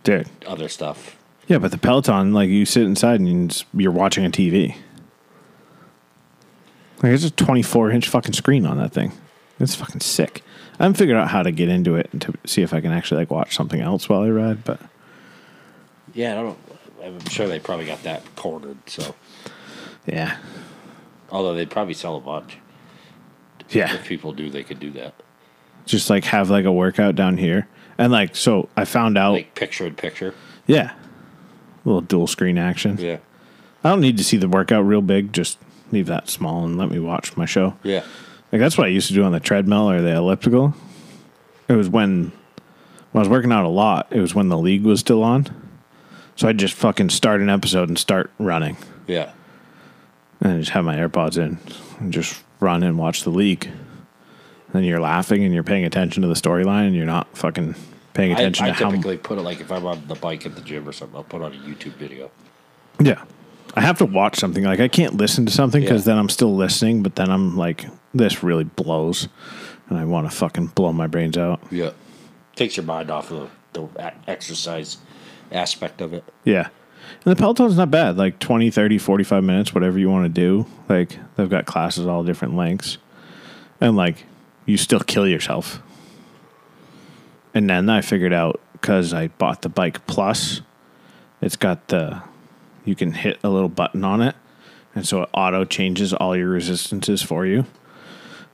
[0.04, 0.28] Dude.
[0.46, 1.15] other stuff.
[1.46, 4.70] Yeah, but the Peloton, like you sit inside and you're watching a TV.
[6.96, 9.12] Like there's a 24 inch fucking screen on that thing.
[9.60, 10.42] It's fucking sick.
[10.78, 12.92] I haven't figured out how to get into it and to see if I can
[12.92, 14.80] actually like watch something else while I ride, but
[16.14, 16.58] Yeah, I don't
[17.02, 19.14] I'm sure they probably got that cornered, so
[20.06, 20.38] yeah.
[21.30, 22.58] although they'd probably sell a bunch.
[23.70, 23.94] Yeah.
[23.94, 25.14] If people do they could do that.
[25.84, 27.68] Just like have like a workout down here.
[27.98, 30.34] And like so I found out Like picture in picture.
[30.66, 30.92] yeah.
[31.86, 32.98] Little dual screen action.
[32.98, 33.18] Yeah.
[33.82, 35.58] I don't need to see the workout real big, just
[35.92, 37.76] leave that small and let me watch my show.
[37.82, 38.04] Yeah.
[38.52, 40.74] Like that's what I used to do on the treadmill or the elliptical.
[41.68, 42.32] It was when
[43.12, 45.46] when I was working out a lot, it was when the league was still on.
[46.34, 48.76] So I'd just fucking start an episode and start running.
[49.06, 49.32] Yeah.
[50.40, 51.58] And I just have my AirPods in
[51.98, 53.70] and just run and watch the league.
[54.74, 57.74] And you're laughing and you're paying attention to the storyline and you're not fucking
[58.16, 60.54] paying attention I to how typically put it like if I'm on the bike at
[60.54, 62.30] the gym or something, I'll put on a YouTube video.
[62.98, 63.22] Yeah.
[63.74, 64.64] I have to watch something.
[64.64, 66.12] Like I can't listen to something because Yeah.
[66.14, 69.28] then I'm still listening, but then I'm like, this really blows,
[69.88, 71.60] and I want to fucking blow my brains out.
[71.70, 71.90] Yeah.
[72.54, 74.96] Takes your mind off of the, the exercise
[75.52, 76.24] aspect of it.
[76.44, 76.68] Yeah.
[77.24, 78.16] And the Peloton's not bad.
[78.16, 80.66] Like 20, 30, 45 minutes, whatever you want to do.
[80.88, 82.96] Like they've got classes all different lengths.
[83.80, 84.24] And like
[84.64, 85.82] you still kill yourself.
[87.56, 90.60] And then I figured out because I bought the bike plus,
[91.40, 92.20] it's got the,
[92.84, 94.36] you can hit a little button on it.
[94.94, 97.64] And so it auto changes all your resistances for you.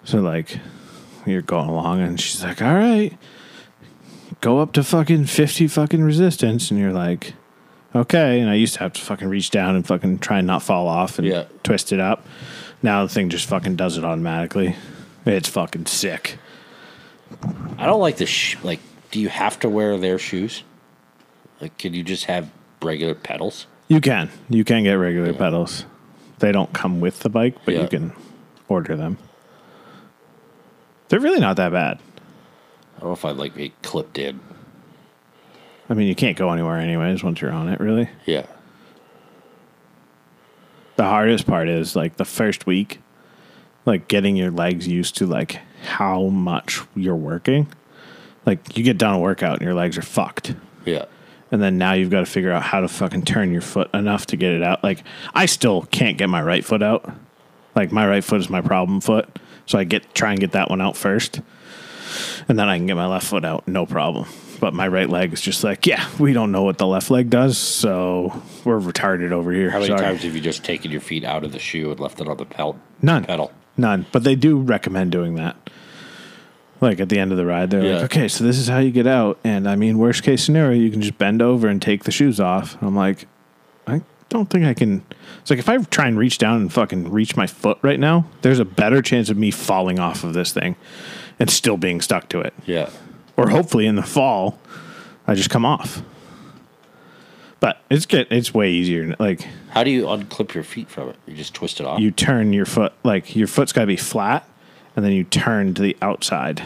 [0.04, 0.60] So like
[1.26, 3.18] you're going along and she's like, all right,
[4.40, 6.70] go up to fucking 50 fucking resistance.
[6.70, 7.34] And you're like,
[7.96, 8.38] okay.
[8.38, 10.86] And I used to have to fucking reach down and fucking try and not fall
[10.86, 11.46] off and Yeah.
[11.64, 12.24] twist it up.
[12.84, 14.76] Now the thing just fucking does it automatically.
[15.26, 16.38] It's fucking sick.
[17.78, 18.78] I don't like the sh- like.
[19.12, 20.64] Do you have to wear their shoes?
[21.60, 22.50] Like, can you just have
[22.82, 23.66] regular pedals?
[23.86, 24.30] You can.
[24.48, 25.84] You can get regular pedals.
[26.40, 27.82] They don't come with the bike, but Yeah.
[27.82, 28.12] you can
[28.68, 29.18] order them.
[31.08, 31.98] They're really not that bad.
[32.96, 34.40] I don't know if I'd like be clipped in.
[35.90, 38.08] I mean, you can't go anywhere anyways once you're on it, really.
[38.24, 38.46] Yeah.
[40.96, 43.00] The hardest part is like the first week,
[43.84, 47.66] like getting your legs used to like how much you're working.
[48.46, 50.54] Like you get done a workout and your legs are fucked.
[50.84, 51.04] Yeah.
[51.50, 54.26] And then now you've got to figure out how to fucking turn your foot enough
[54.26, 54.82] to get it out.
[54.82, 57.12] Like I still can't get my right foot out.
[57.74, 59.38] Like my right foot is my problem foot.
[59.66, 61.40] So I get try and get that one out first.
[62.48, 64.28] And then I can get my left foot out, no problem.
[64.60, 67.30] But my right leg is just like, yeah, we don't know what the left leg
[67.30, 69.70] does, so we're retarded over here.
[69.70, 70.00] How many Sorry.
[70.00, 72.36] times have you just taken your feet out of the shoe and left it on
[72.36, 72.76] the pelt?
[73.00, 73.24] None.
[73.24, 73.50] pedal?
[73.76, 74.06] None.
[74.12, 75.56] But they do recommend doing that.
[76.82, 77.94] Like at the end of the ride, they're Yeah.
[77.94, 79.38] like, okay, so this is how you get out.
[79.44, 82.40] And I mean, worst case scenario, you can just bend over and take the shoes
[82.40, 82.74] off.
[82.80, 83.26] And I'm like,
[83.86, 85.04] I don't think I can.
[85.40, 88.26] It's like if I try and reach down and fucking reach my foot right now,
[88.42, 90.74] there's a better chance of me falling off of this thing
[91.38, 92.52] and still being stuck to it.
[92.66, 92.90] Yeah.
[93.36, 94.58] Or hopefully in the fall,
[95.26, 96.02] I just come off.
[97.60, 99.14] But it's get it's way easier.
[99.20, 101.16] Like How do you unclip your feet from it?
[101.26, 102.00] You just twist it off.
[102.00, 104.48] you turn your foot like your foot's got to be flat
[104.96, 106.62] and then you turn to the outside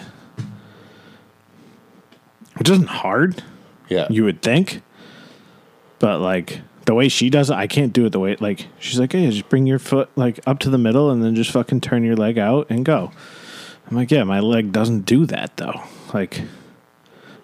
[2.57, 3.43] which isn't hard
[3.89, 4.07] yeah.
[4.11, 4.83] you would think
[5.99, 8.99] but like the way she does it i can't do it the way like she's
[8.99, 11.81] like hey just bring your foot like up to the middle and then just fucking
[11.81, 13.11] turn your leg out and go
[13.89, 15.81] i'm like yeah my leg doesn't do that though
[16.15, 16.43] like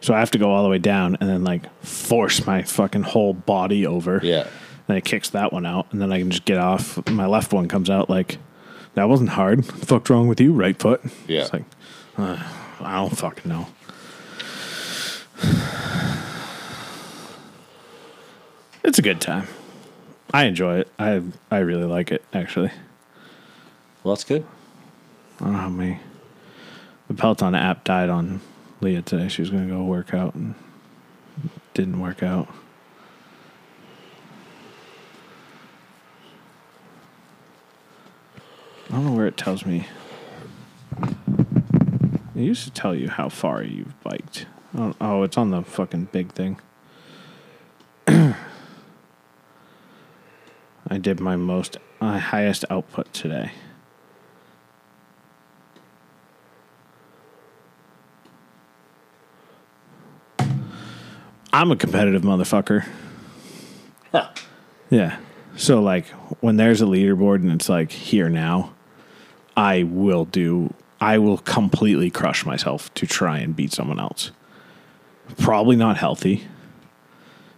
[0.01, 3.03] so i have to go all the way down and then like force my fucking
[3.03, 4.47] whole body over yeah.
[4.87, 7.09] then it kicks that one out, and then I can just get off.
[7.09, 8.39] My left one comes out like,
[8.95, 9.65] that wasn't hard.
[9.67, 11.03] What the fuck's wrong with you, right foot?
[11.27, 11.43] Yeah.
[11.43, 11.65] It's like,
[12.17, 12.43] uh,
[12.81, 13.67] I don't fucking know.
[18.85, 19.47] It's a good time.
[20.35, 20.89] I enjoy it.
[20.99, 22.71] I I really like it actually.
[24.03, 24.45] Well, that's good.
[25.41, 26.01] I don't know how many.
[27.09, 28.41] The Peloton app died on
[28.81, 29.29] Leah today.
[29.29, 30.55] She was going to go work out and
[31.75, 32.49] didn't work out.
[38.93, 39.87] I don't know where it tells me.
[42.37, 44.45] It used to tell you how far you've biked.
[44.77, 46.61] Oh, oh it's on the fucking big thing.
[48.07, 48.37] I
[51.01, 53.53] did my most, my highest output today.
[61.51, 62.87] I'm a competitive motherfucker.
[64.11, 64.29] Huh.
[64.91, 65.19] Yeah.
[65.57, 66.09] So like
[66.41, 68.75] when there's a leaderboard and it's like here now,
[69.57, 74.31] I will do I will completely crush myself to try and beat someone else.
[75.39, 76.47] Probably not healthy.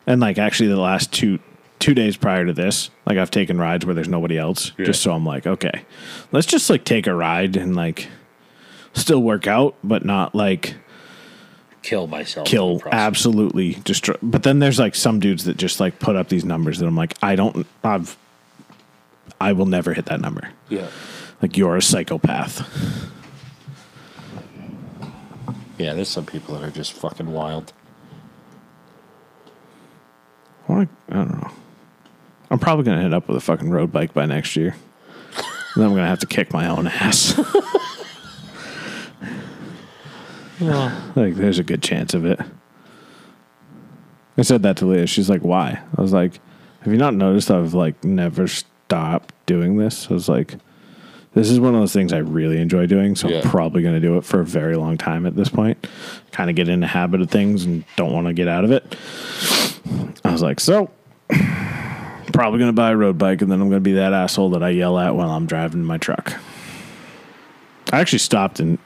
[0.06, 1.38] And like actually the last two
[1.78, 4.72] two days prior to this, like I've taken rides where there's nobody else.
[4.78, 4.86] Yeah.
[4.86, 5.84] Just so I'm like, okay,
[6.32, 8.08] let's just like take a ride and like
[8.94, 10.76] still work out, but not like
[11.82, 12.46] Kill myself.
[12.46, 16.42] kill absolutely destroy but then there's like some dudes that just like put up these
[16.42, 18.16] numbers that i'm like i don't i've
[19.38, 20.86] i will never hit that number Yeah.
[21.44, 22.66] Like you're a psychopath.
[25.76, 27.74] Yeah, there's some people that are just fucking wild.
[30.66, 31.50] I wanna- I don't know.
[32.50, 34.74] I'm probably gonna hit up with a fucking road bike by next year.
[35.36, 37.38] And then i'm gonna have to kick my own ass.
[40.60, 42.40] Like there's a good chance of it.
[44.38, 45.06] I said that to leah.
[45.06, 45.82] She's like why?
[45.98, 46.40] I was like
[46.80, 50.10] have you not noticed i've like never stopped doing this?
[50.10, 50.54] I was like
[51.34, 53.40] this is one of those things i really enjoy doing so Yeah.
[53.42, 55.86] i'm probably going to do it for a very long time at this point.
[56.32, 58.70] Kind of get in the habit of things and don't want to get out of
[58.72, 58.96] it.
[60.24, 60.90] I was like so
[62.32, 64.50] probably going to buy a road bike and then i'm going to be that asshole
[64.50, 66.34] that i yell at while i'm driving my truck.
[67.92, 68.78] I actually stopped and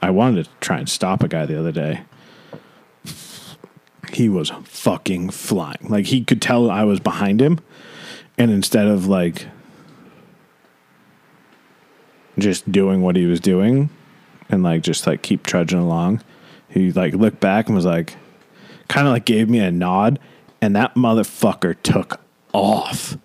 [0.00, 2.02] i wanted to try and stop a guy the other day.
[4.12, 5.86] He was fucking flying.
[5.88, 7.58] Like he could tell i was behind him
[8.38, 9.48] and instead of like
[12.38, 13.90] just doing what he was doing
[14.48, 16.22] and like just like keep trudging along.
[16.68, 18.16] He like looked back and was like
[18.88, 20.18] kind of like gave me a nod
[20.60, 22.20] and that motherfucker took
[22.52, 23.16] off.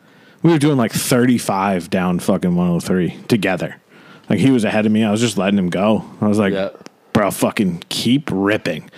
[0.41, 3.75] We were doing like 35 down fucking 103 together.
[4.29, 5.03] Like he was ahead of me.
[5.03, 6.05] I was just letting him go.
[6.21, 6.69] I was like Yeah.
[7.13, 8.89] bro fucking keep ripping.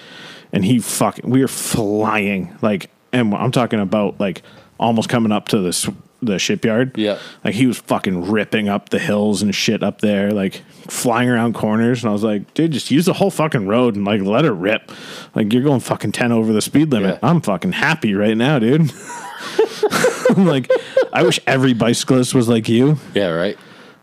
[0.53, 4.41] And he fucking we were flying like and i'm talking about like
[4.79, 5.89] almost coming up to the s-
[6.21, 7.17] the shipyard Yeah.
[7.43, 11.53] like he was fucking ripping up the hills and shit up there like flying around
[11.55, 14.45] corners and i was like dude just use the whole fucking road and like let
[14.45, 14.91] it rip
[15.33, 17.29] like you're going fucking 10 over the speed limit Yeah.
[17.29, 18.91] i'm fucking happy right now dude
[20.29, 20.69] I'm like
[21.11, 23.57] i wish every bicyclist was like you Yeah, right.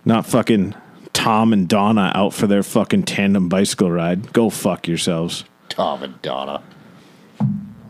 [0.04, 0.74] not fucking
[1.12, 6.20] tom and donna out for their fucking tandem bicycle ride go fuck yourselves Tom and
[6.22, 6.62] Donna.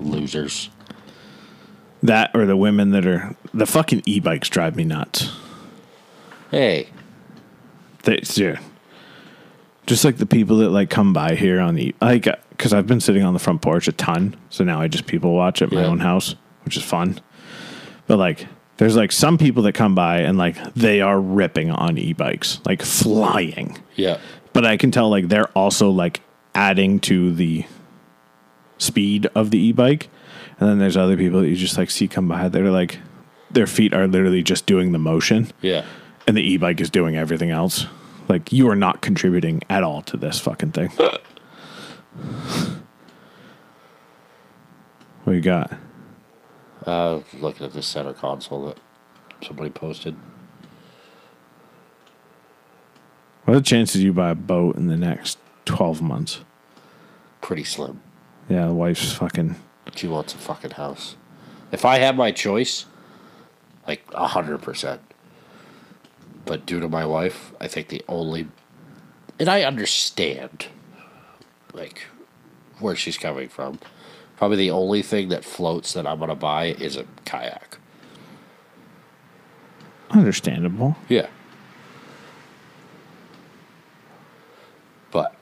[0.01, 0.69] Losers.
[2.03, 5.33] That or the women that are the fucking e-bikes drive me nuts.
[6.51, 6.89] Hey,
[8.05, 8.59] They, dude,
[9.87, 12.87] just like the people that like come by here on the like uh, because I've
[12.87, 15.71] been sitting on the front porch a ton, so now I just people watch at
[15.73, 15.87] my Yeah.
[15.89, 16.35] own house,
[16.65, 17.21] which is fun.
[18.07, 18.47] But like,
[18.79, 22.83] there's like some people that come by and like they are ripping on e-bikes, like
[22.83, 23.77] flying.
[23.97, 24.19] yeah.
[24.55, 26.21] But I can tell like they're also like
[26.55, 27.65] adding to the
[28.79, 30.09] speed of the e-bike.
[30.61, 32.49] And then there's other people that you just like see come by.
[32.49, 32.99] They're like
[33.51, 35.85] their feet are literally just doing the motion Yeah.
[36.27, 37.87] and the e-bike is doing everything else.
[38.29, 40.89] Like you are not contributing at all to this fucking thing.
[45.25, 45.73] what you got?
[46.87, 48.79] Uh, looking at the center console that
[49.47, 50.17] somebody posted.
[53.45, 56.41] What are the chances you buy a boat in the next 12 months?
[57.41, 58.03] Pretty slim.
[58.49, 59.57] Yeah, the wife's fucking
[59.95, 61.17] She wants a fucking house.
[61.73, 62.87] If I had my choice,
[63.87, 65.01] like a hundred percent.
[66.45, 68.49] But due to my wife, I think the only,
[69.39, 70.67] and I understand,
[71.75, 72.05] like,
[72.79, 73.81] where she's coming from.
[74.37, 77.79] Probably the only thing that floats that I'm gonna buy is a kayak.
[80.11, 80.97] understandable.
[81.09, 81.27] Yeah.
[85.11, 85.35] But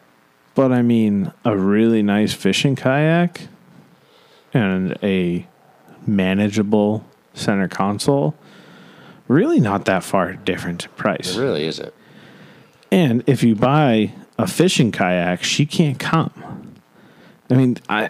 [0.54, 3.48] But I mean, a really nice fishing kayak
[4.56, 5.46] and a
[6.06, 7.04] manageable
[7.34, 8.34] center console,
[9.28, 11.36] really not that far different price.
[11.36, 11.94] it really is it.
[12.90, 16.74] And if you buy a fishing kayak, she can't come.
[17.50, 18.08] I mean, I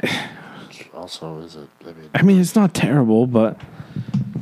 [0.95, 1.69] Also, is it?
[1.83, 3.61] I mean, I mean it's not terrible, but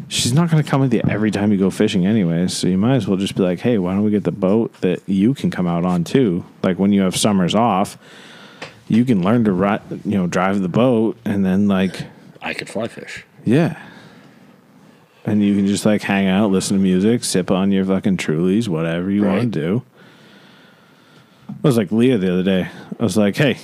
[0.08, 2.48] she's not going to come with you every time you go fishing anyway.
[2.48, 4.72] So you might as well just be like, hey, why don't we get the boat
[4.80, 6.44] that you can come out on too?
[6.62, 7.98] Like when you have summers off,
[8.88, 12.04] you can learn to ride, you know, drive the boat, and then like,
[12.42, 13.24] I could fly fish.
[13.44, 13.80] yeah.
[15.26, 18.68] And you can just like hang out, listen to music, sip on your fucking Trulies,
[18.68, 19.38] whatever you Right.
[19.38, 19.82] want to do.
[21.48, 22.68] I was like Leah the other day.
[23.00, 23.56] I was like, "Hey,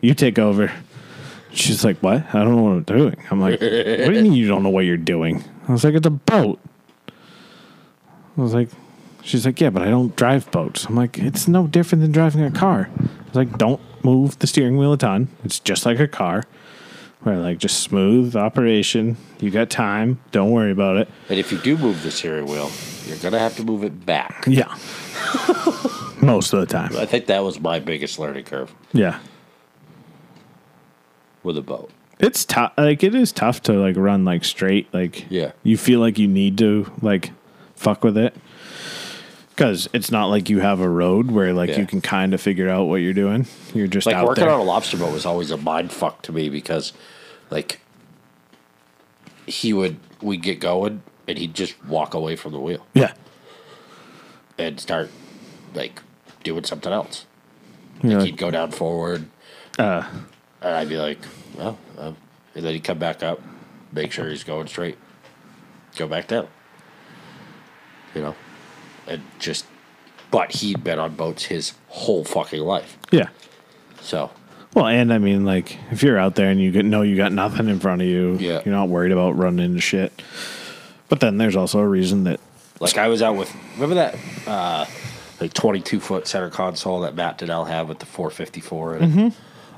[0.00, 0.70] you take over."
[1.52, 2.22] She's like, "What?
[2.32, 4.68] I don't know what I'm doing." I'm like, "What do you mean you don't know
[4.68, 6.60] what you're doing?" I was like, "It's a boat."
[8.36, 8.68] I was like,
[9.22, 12.42] "She's like, yeah, but I don't drive boats." I'm like, "It's no different than driving
[12.44, 15.28] a car." I was like, "Don't move the steering wheel a ton.
[15.44, 16.44] It's just like a car."
[17.22, 19.16] Where like just smooth operation.
[19.40, 20.20] You got time.
[20.30, 21.08] Don't worry about it.
[21.28, 22.70] And if you do move the steering wheel,
[23.06, 24.44] you're gonna have to move it back.
[24.46, 24.72] Yeah.
[26.22, 26.96] Most of the time.
[26.96, 29.18] I think that was my biggest learning curve Yeah.
[31.42, 31.90] with a boat.
[32.20, 32.72] It's tough.
[32.78, 34.92] Like it is tough to like run like straight.
[34.94, 35.52] Like Yeah.
[35.62, 37.30] you feel like you need to like
[37.74, 38.34] fuck with it
[39.58, 41.80] because it's not like you have a road where like Yeah.
[41.80, 43.44] you can kind of figure out what you're doing.
[43.74, 44.54] You're just Like working there.
[44.54, 46.92] on a lobster boat was always a mind fuck to me because,
[47.50, 47.80] like,
[49.46, 53.14] he would we'd get going and he'd just walk away from the wheel yeah.
[54.58, 55.10] and start
[55.74, 56.02] like
[56.44, 57.26] doing something else.
[58.04, 59.26] Like, he'd go down forward,
[59.76, 60.04] uh,
[60.62, 61.18] and I'd be like,
[61.56, 62.16] "Well," um,
[62.54, 63.40] and then he'd come back up,
[63.90, 64.96] make sure he's going straight,
[65.96, 66.46] go back down.
[68.14, 68.34] You know,
[69.08, 69.66] and just,
[70.30, 73.28] but he'd been on boats his whole fucking life, yeah.
[74.00, 74.30] so
[74.74, 77.32] Well, and I mean, like, if you're out there and you get, know you got
[77.32, 78.60] nothing in front of you, Yeah.
[78.64, 80.22] you're not worried about running into shit.
[81.08, 82.38] But then there's also a reason that,
[82.80, 84.14] Like I was out with remember that
[84.46, 84.84] uh
[85.40, 88.96] like twenty two foot center console that Matt Donnell had with the four fifty four
[88.96, 89.10] in.
[89.10, 89.28] Mm-hmm.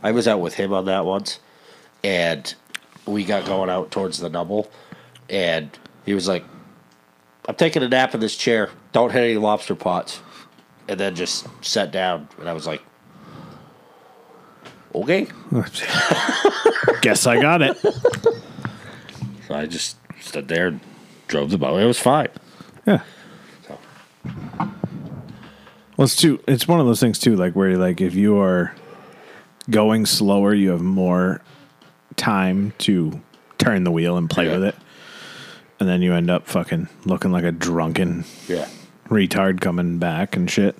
[0.03, 1.39] I was out with him on that once
[2.03, 2.53] and
[3.07, 4.71] we got going out towards the double
[5.29, 5.71] and
[6.05, 6.45] he was like,
[7.49, 8.71] I'm taking a nap in this chair.
[8.93, 10.21] Don't hit any lobster pots.
[10.89, 12.83] And then just sat down and I was like
[14.95, 15.29] Okay.
[17.01, 17.77] guess I got it.
[19.47, 20.81] So I just stood there and
[21.29, 21.81] drove the boat.
[21.81, 22.29] It was fine.
[22.87, 23.03] Yeah.
[23.69, 23.79] So
[25.97, 26.43] Well, it's too.
[26.49, 28.75] It's one of those things too, like where like if you are
[29.71, 31.41] going slower, you have more
[32.17, 33.21] time to
[33.59, 34.55] turn the wheel and play Yeah.
[34.59, 34.75] with it,
[35.81, 38.69] and then you end up fucking looking like a drunken yeah.
[39.09, 40.77] retard coming back and shit.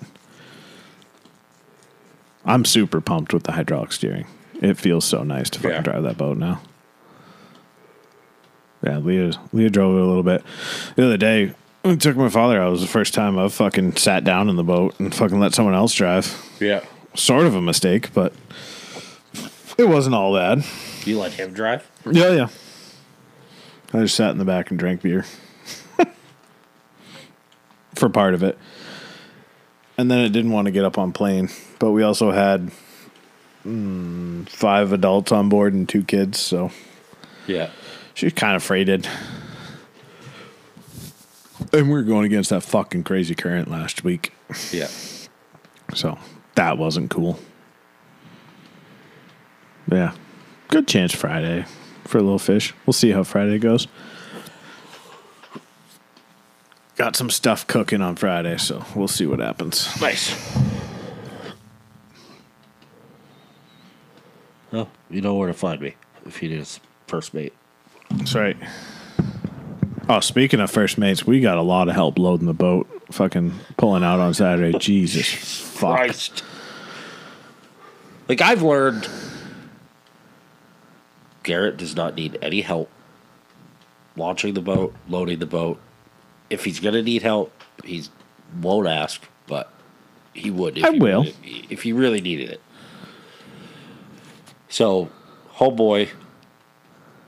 [2.45, 4.27] I'm super pumped with the hydraulic steering.
[4.61, 5.81] It feels so nice to fucking Yeah.
[5.81, 6.61] drive that boat now.
[8.83, 10.43] Yeah, Leah Leah drove it a little bit.
[10.95, 12.67] The other day, I took my father out.
[12.67, 15.53] It was the first time I've fucking sat down in the boat and fucking let
[15.53, 16.35] someone else drive.
[16.59, 16.83] Yeah.
[17.15, 18.33] Sort of a mistake, but
[19.77, 20.63] it wasn't all bad.
[21.05, 21.87] You let him drive?
[22.09, 22.47] Yeah, yeah.
[23.93, 25.25] I just sat in the back and drank beer
[27.95, 28.57] for part of it.
[29.97, 31.49] And then it didn't want to get up on plane.
[31.79, 32.71] But we also had
[33.65, 36.71] mm, five adults on board and two kids, so
[37.47, 37.69] Yeah.
[38.13, 39.07] she was kind of freighted.
[41.73, 44.33] And we were going against that fucking crazy current last week.
[44.71, 44.87] Yeah.
[45.93, 46.17] So
[46.55, 47.39] that wasn't cool.
[49.91, 50.13] Yeah.
[50.69, 51.65] Good chance Friday
[52.11, 52.73] for a little fish.
[52.85, 53.87] We'll see how Friday goes.
[56.97, 59.89] Got some stuff cooking on Friday, so we'll see what happens.
[59.99, 60.35] Nice.
[64.71, 66.65] Well, you know where to find me if you need a
[67.07, 67.53] first mate.
[68.11, 68.57] That's right.
[70.09, 72.87] Oh, speaking of first mates, we got a lot of help loading the boat.
[73.11, 74.77] Fucking pulling out on Saturday.
[74.77, 75.27] Jesus
[75.77, 75.95] fuck.
[75.97, 76.43] Christ.
[78.27, 79.09] Like I've learned
[81.51, 82.89] Garrett does not need any help
[84.15, 85.81] launching the boat, loading the boat.
[86.49, 87.51] If he's gonna need help,
[87.83, 88.05] he
[88.61, 89.69] won't ask, but
[90.33, 91.23] he would if I he will.
[91.23, 92.61] really- if he really needed it.
[94.69, 95.09] So,
[95.55, 96.07] homeboy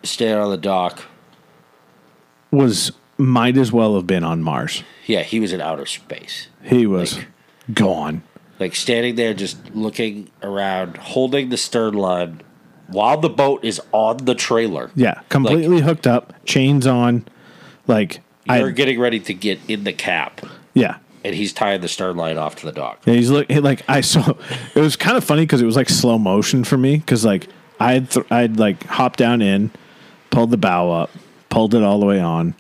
[0.04, 1.04] staying on the dock.
[2.50, 4.84] Was might as well have been on Mars.
[5.06, 6.48] Yeah, he was in outer space.
[6.64, 7.28] He was Like-
[7.74, 8.24] gone.
[8.58, 12.40] like standing there just looking around holding the stern line
[12.88, 17.26] while the boat is on the trailer Yeah, completely hooked up, chains on.
[17.88, 20.42] Like you're I getting ready to get in the cap
[20.74, 20.98] yeah.
[21.24, 24.02] and he's tying the stern line off to the dock Yeah, he's look like I
[24.02, 24.34] saw.
[24.76, 27.48] It was kind of funny because it was like slow motion for me because like
[27.80, 29.72] I'd th- I'd like hopped down in,
[30.30, 31.10] pulled the bow up,
[31.50, 32.56] pulled it all the way on,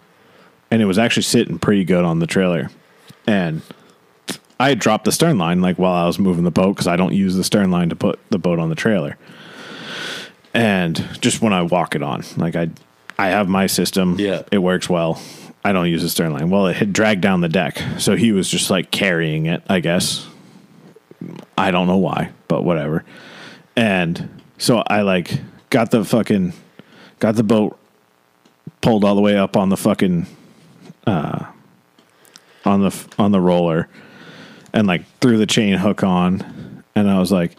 [0.70, 2.70] and it was actually sitting pretty good on the trailer,
[3.26, 3.62] and
[4.60, 7.14] I dropped the stern line like while I was moving the boat because I don't
[7.14, 9.18] use the stern line to put the boat on the trailer,
[10.54, 12.70] and just when I walk it on, like I
[13.18, 14.42] I have my system, Yeah.
[14.52, 15.22] it works well,
[15.64, 16.50] I don't use the stern line.
[16.50, 19.64] Well, it had dragged down the deck, so he was just like carrying it.
[19.70, 20.28] I guess.
[21.58, 23.06] I don't know why, but whatever.
[23.76, 25.32] And so I like
[25.70, 26.54] got the fucking
[27.20, 27.80] got the boat
[28.82, 30.26] pulled all the way up on the fucking
[31.08, 31.46] uh
[32.66, 33.88] on the on the roller
[34.74, 37.56] and like threw the chain hook on and I was like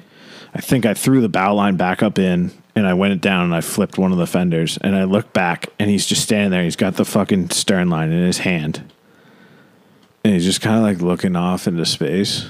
[0.54, 3.44] I think I threw the bow line back up in and I went it down
[3.44, 6.51] and I flipped one of the fenders and I looked back and he's just standing
[6.51, 6.64] there.
[6.64, 8.92] He's got the fucking stern line in his hand.
[10.24, 12.46] And he's just kind of like looking off into space.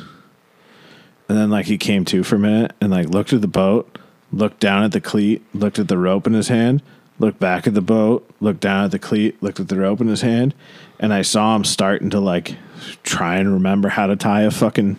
[1.28, 3.98] And then like he came to for a minute and like looked at the boat
[4.32, 6.82] looked down at the cleat looked at the rope in his hand
[7.20, 10.08] looked back at the boat looked down at the cleat looked at the rope in
[10.08, 10.52] his hand
[10.98, 12.56] and I saw him starting to like
[13.04, 14.98] try and remember how to tie a fucking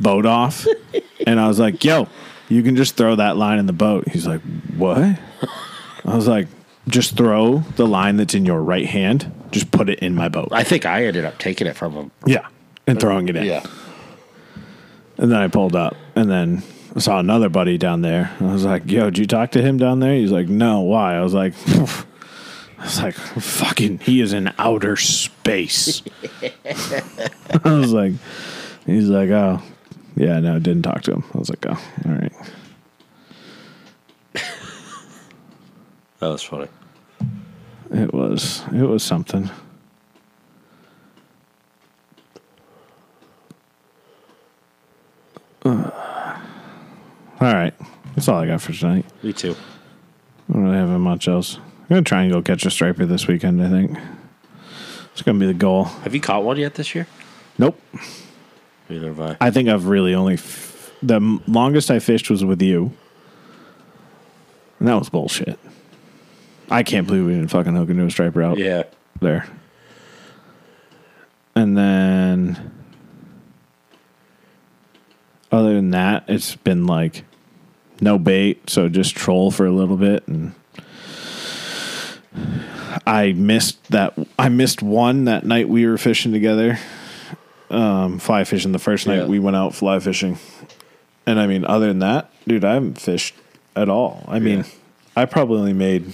[0.00, 0.66] boat off.
[1.26, 2.08] and I was like, yo,
[2.50, 4.08] you can just throw that line in the boat.
[4.08, 4.42] He's like,
[4.76, 4.98] what?
[4.98, 6.48] I was like,
[6.88, 10.48] just throw the line that's in your right hand, just put it in my boat.
[10.50, 12.10] I think I ended up taking it from him.
[12.26, 12.48] Yeah.
[12.86, 13.44] And throwing it in.
[13.44, 13.64] Yeah.
[15.16, 16.62] And then I pulled up and then
[16.96, 18.36] I saw another buddy down there.
[18.40, 20.14] I was like, yo, did you talk to him down there?
[20.14, 21.14] He's like, no, why?
[21.14, 26.02] I was like, I was like, fucking, he is in outer space.
[27.64, 28.14] I was like,
[28.86, 29.62] he's like, oh,
[30.16, 31.24] yeah, no, didn't talk to him.
[31.34, 32.32] I was like, oh, all right.
[36.20, 36.68] That was funny.
[37.92, 39.48] It was, it was something.
[45.64, 45.90] Uh,
[47.40, 47.74] all right.
[48.14, 49.06] That's all I got for tonight.
[49.22, 49.56] Me too.
[50.48, 51.56] I don't really have much else.
[51.56, 53.96] I'm going to try and go catch a striper this weekend, I think.
[55.12, 55.84] It's going to be the goal.
[55.84, 57.06] Have you caught one yet this year?
[57.58, 57.80] Nope.
[58.90, 59.36] Neither have I.
[59.40, 60.34] I think I've really only.
[60.34, 62.92] F- the m- longest I fished was with you.
[64.78, 65.58] And that was bullshit.
[66.70, 68.82] I can't believe we didn't fucking hook into a striper out Yeah.
[69.20, 69.46] there.
[71.54, 72.72] And then.
[75.52, 77.24] Other than that, it's been like
[78.00, 80.52] no bait, so just troll for a little bit and
[83.06, 86.78] I missed that I missed one that night we were fishing together.
[87.70, 89.26] Um, fly fishing the first night Yeah.
[89.26, 90.38] we went out fly fishing.
[91.26, 93.34] And I mean other than that, dude, I haven't fished
[93.76, 94.24] at all.
[94.26, 94.64] I mean, Yeah.
[95.16, 96.12] I probably only made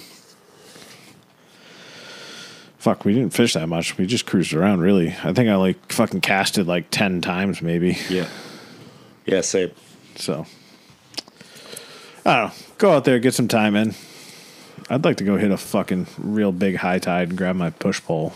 [2.78, 3.98] Fuck, we didn't fish that much.
[3.98, 5.08] We just cruised around really.
[5.24, 7.98] I think I like fucking casted like 10 times maybe.
[8.08, 8.28] Yeah.
[9.24, 9.72] Yeah, same.
[10.16, 10.46] So
[12.24, 12.52] I don't know.
[12.78, 13.94] Go out there, get some time in.
[14.88, 18.00] I'd like to go hit a fucking real big high tide and grab my push
[18.02, 18.34] pole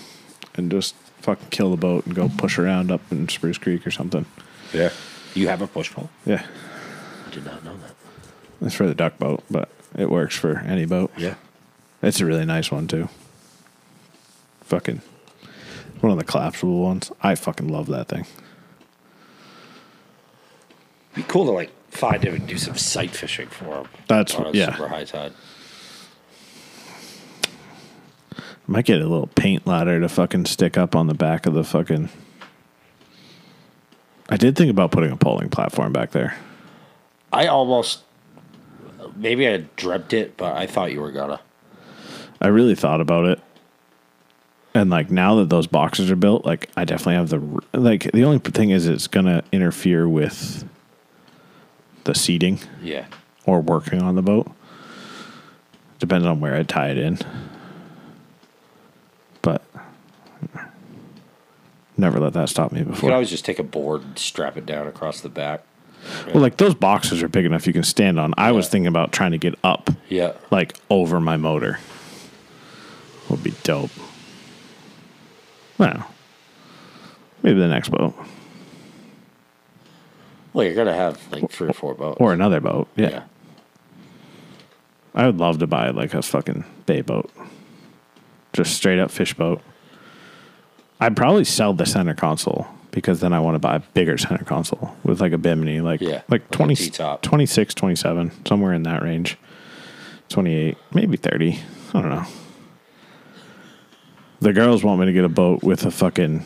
[0.57, 2.37] and just fucking kill the boat and go mm-hmm.
[2.37, 4.27] push around up in Spruce Creek or something.
[4.73, 4.91] Yeah.
[5.35, 6.11] You have a push pole?
[6.27, 6.45] Yeah.
[7.27, 7.95] I did not know that.
[8.63, 11.11] It's for the duck boat, but it works for any boat.
[11.17, 11.35] Yeah.
[12.03, 13.09] It's a really nice one too.
[14.63, 15.03] Fucking
[16.01, 17.11] one of the collapsible ones.
[17.23, 18.27] I fucking love that thing.
[21.15, 23.89] Be cool to like find him and do some sight fishing for him.
[24.09, 24.73] That's on a yeah.
[24.73, 25.33] super high tide.
[28.71, 31.65] Might get a little paint ladder to fucking stick up on the back of the
[31.65, 32.09] fucking.
[34.29, 36.37] I did think about putting a poling platform back there.
[37.33, 38.03] I almost
[39.17, 41.41] maybe I dreamt it, but I thought you were gonna.
[42.41, 43.41] I really thought about it.
[44.73, 48.23] And like now that those boxes are built, like I definitely have the like the
[48.23, 50.65] only thing is it's gonna interfere with
[52.05, 53.07] the seating Yeah.
[53.47, 54.47] or working on the boat.
[55.99, 57.19] Depends on where I tie it in.
[59.43, 59.63] But
[62.01, 62.95] never let that stop me before.
[62.97, 65.63] You could always just take a board and strap it down across the back.
[66.33, 68.33] Well, like those boxes are big enough you can stand on.
[68.39, 70.33] I was thinking about trying to get up, Yeah.
[70.51, 71.79] like over my motor.
[73.29, 73.91] Would be dope.
[75.79, 76.11] Well,
[77.43, 78.15] maybe the next boat
[80.53, 82.17] Well, you're gonna have like three or four boats.
[82.21, 82.89] or another boat.
[82.97, 83.09] Yeah.
[83.11, 83.23] yeah.
[85.15, 87.31] I would love to buy like a fucking bay boat,
[88.53, 89.61] just straight up fish boat.
[91.01, 94.45] I'd probably sell the center console because then I want to buy a bigger center
[94.45, 97.23] console with like a Bimini, like Yeah, like like 20, T-top.
[97.23, 99.39] 26, 27, somewhere in that range.
[100.29, 101.59] 28, maybe 30.
[101.95, 102.27] I don't know.
[104.41, 106.45] The girls want me to get a boat with a fucking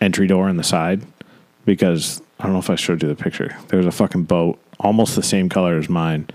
[0.00, 1.02] entry door in the side
[1.64, 3.56] because I don't know if I showed you the picture.
[3.68, 6.28] There's a fucking boat almost the same color as mine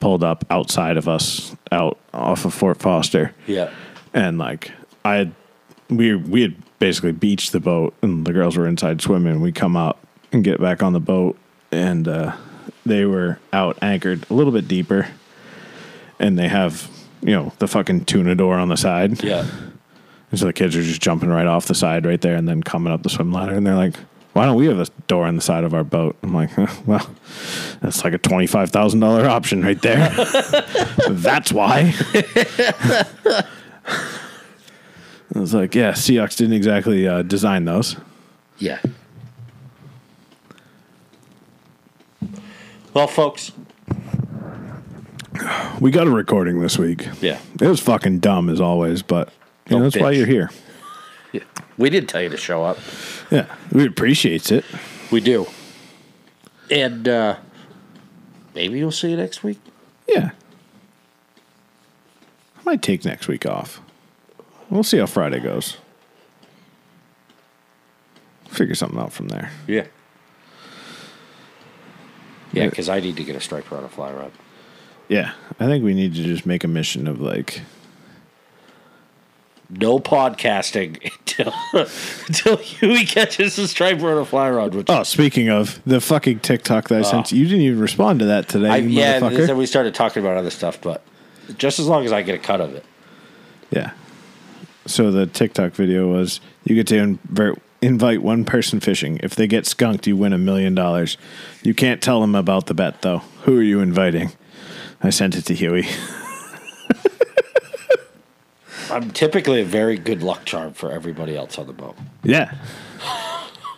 [0.00, 3.70] pulled up outside of us out off of Fort Foster Yeah.
[4.12, 4.70] and like
[5.04, 5.32] I had
[5.88, 9.40] we we had basically beached the boat and the girls were inside swimming.
[9.40, 9.98] We come out
[10.32, 11.36] and get back on the boat
[11.70, 12.36] and uh,
[12.84, 15.08] they were out anchored a little bit deeper
[16.18, 16.90] and they have
[17.22, 19.46] you know the fucking tuna door on the side Yeah.
[20.30, 22.62] And so the kids are just jumping right off the side right there and then
[22.62, 23.54] coming up the swim ladder.
[23.54, 23.94] And they're like,
[24.32, 26.16] why don't we have a door on the side of our boat?
[26.22, 27.08] I'm like, "Huh, well,
[27.80, 30.10] that's like a $25,000 option right there.
[31.10, 31.94] that's why.
[35.34, 37.96] I was like, yeah, Seahawks didn't exactly uh, design those.
[38.58, 38.80] Yeah.
[42.94, 43.52] Well, folks.
[45.80, 47.06] We got a recording this week.
[47.20, 47.38] Yeah.
[47.60, 49.30] It was fucking dumb as always, but
[49.68, 50.50] you know, Oh, that's why you're here.
[51.32, 51.42] yeah.
[51.76, 52.78] We did tell you to show up.
[53.30, 54.64] Yeah, we appreciate it.
[55.10, 55.46] We do.
[56.70, 57.36] And uh
[58.54, 59.58] maybe you'll see you next week.
[60.08, 60.30] Yeah.
[62.58, 63.80] I might take next week off.
[64.70, 65.76] We'll see how Friday goes.
[68.48, 69.50] Figure something out from there.
[69.66, 69.86] Yeah.
[72.52, 74.32] Yeah, because I need to get a striper on a fly rod.
[75.08, 77.62] Yeah, I think we need to just make a mission of like,
[79.68, 84.74] No podcasting until until Huey catches a striper on a fly rod.
[84.74, 87.80] Which oh, speaking of the fucking TikTok that I uh, sent you, you didn't even
[87.80, 89.46] respond to that today, I, yeah, motherfucker.
[89.46, 91.02] then we started talking about other stuff, but
[91.58, 92.84] just as long as I get a cut of it.
[93.70, 93.92] Yeah.
[94.86, 99.18] So the TikTok video was you get to invert, invite one person fishing.
[99.22, 101.16] If they get skunked, you win a million dollars.
[101.62, 103.18] You can't tell them about the bet though.
[103.44, 104.32] Who are you inviting?
[105.02, 105.86] I sent it to Huey.
[108.90, 111.96] I'm typically a very good luck charm for everybody else on the boat.
[112.22, 112.54] Yeah.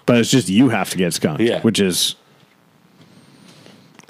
[0.07, 1.43] But it's just you have to get skunked.
[1.43, 1.61] Yeah.
[1.63, 2.15] Which is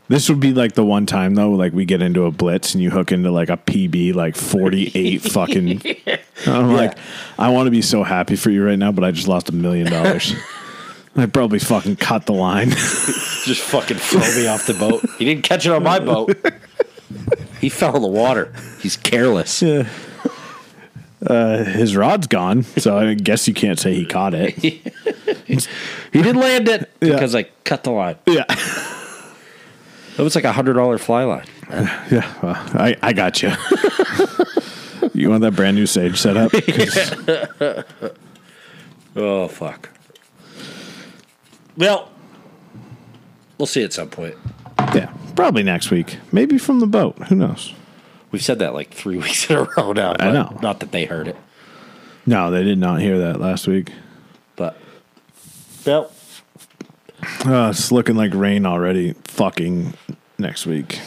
[0.09, 2.83] this would be like the one time though, like we get into a blitz and
[2.83, 5.83] you hook into like a PB like forty eight fucking
[6.47, 6.97] I'm like,
[7.39, 9.55] I want to be so happy for you right now, but I just lost a
[9.55, 10.35] million dollars.
[11.17, 12.71] I probably fucking cut the line.
[13.45, 15.05] Just fucking throw me off the boat.
[15.19, 16.37] He didn't catch it on my boat.
[17.61, 18.53] He fell in the water.
[18.81, 19.61] He's careless.
[19.65, 19.85] uh,
[21.65, 24.55] his rod's gone, so I guess you can't say he caught it.
[24.59, 28.17] He did land it because I cut the line.
[28.27, 28.45] yeah.
[30.19, 31.47] That was like a hundred dollar fly line.
[32.11, 33.51] Yeah, well, I, I got you.
[35.15, 36.51] you want that brand new Sage setup?
[36.53, 37.85] 'Cause
[39.17, 39.91] Oh fuck.
[41.77, 42.11] Well,
[43.59, 44.35] we'll see at some point.
[44.95, 46.19] Yeah, probably next week.
[46.33, 47.17] Maybe from the boat.
[47.29, 47.73] Who knows?
[48.33, 50.11] We've said that like three weeks in a row now.
[50.13, 50.59] I but know.
[50.63, 51.37] Not that they heard it,
[52.27, 53.93] No, they did not hear that last week.
[54.57, 54.77] but
[55.87, 56.11] well,
[57.45, 59.15] Uh, it's looking like rain already.
[59.25, 59.95] Fucking
[60.39, 61.01] next week.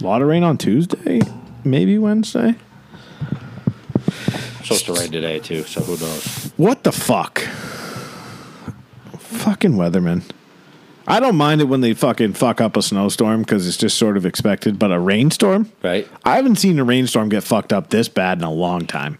[0.00, 1.20] A lot of rain on Tuesday,
[1.64, 2.54] maybe Wednesday.
[4.62, 5.62] supposed to rain today too.
[5.64, 6.52] So who knows?
[6.56, 7.40] What the fuck?
[9.18, 10.22] Fucking weatherman.
[11.06, 14.16] I don't mind it when they fucking fuck up a snowstorm because it's just sort
[14.16, 15.70] of expected, but a rainstorm?
[15.82, 16.08] Right?
[16.24, 19.18] I haven't seen a rainstorm get fucked up this bad in a long time.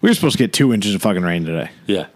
[0.00, 1.70] We were supposed to get two inches of fucking rain today.
[1.86, 2.06] Yeah.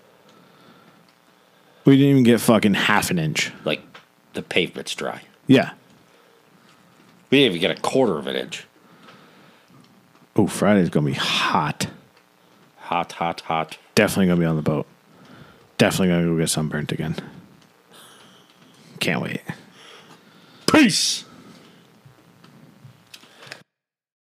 [1.90, 3.50] We didn't even get fucking half an inch.
[3.64, 3.82] Like
[4.34, 5.22] the pavement's dry.
[5.48, 5.72] Yeah.
[7.30, 8.64] We didn't even get a quarter of an inch.
[10.36, 11.88] Oh, Friday's gonna be hot.
[12.76, 13.76] Hot, hot, hot.
[13.96, 14.86] Definitely gonna be on the boat.
[15.78, 17.16] Definitely gonna go get sunburnt again.
[19.00, 19.40] Can't wait.
[20.72, 21.24] Peace.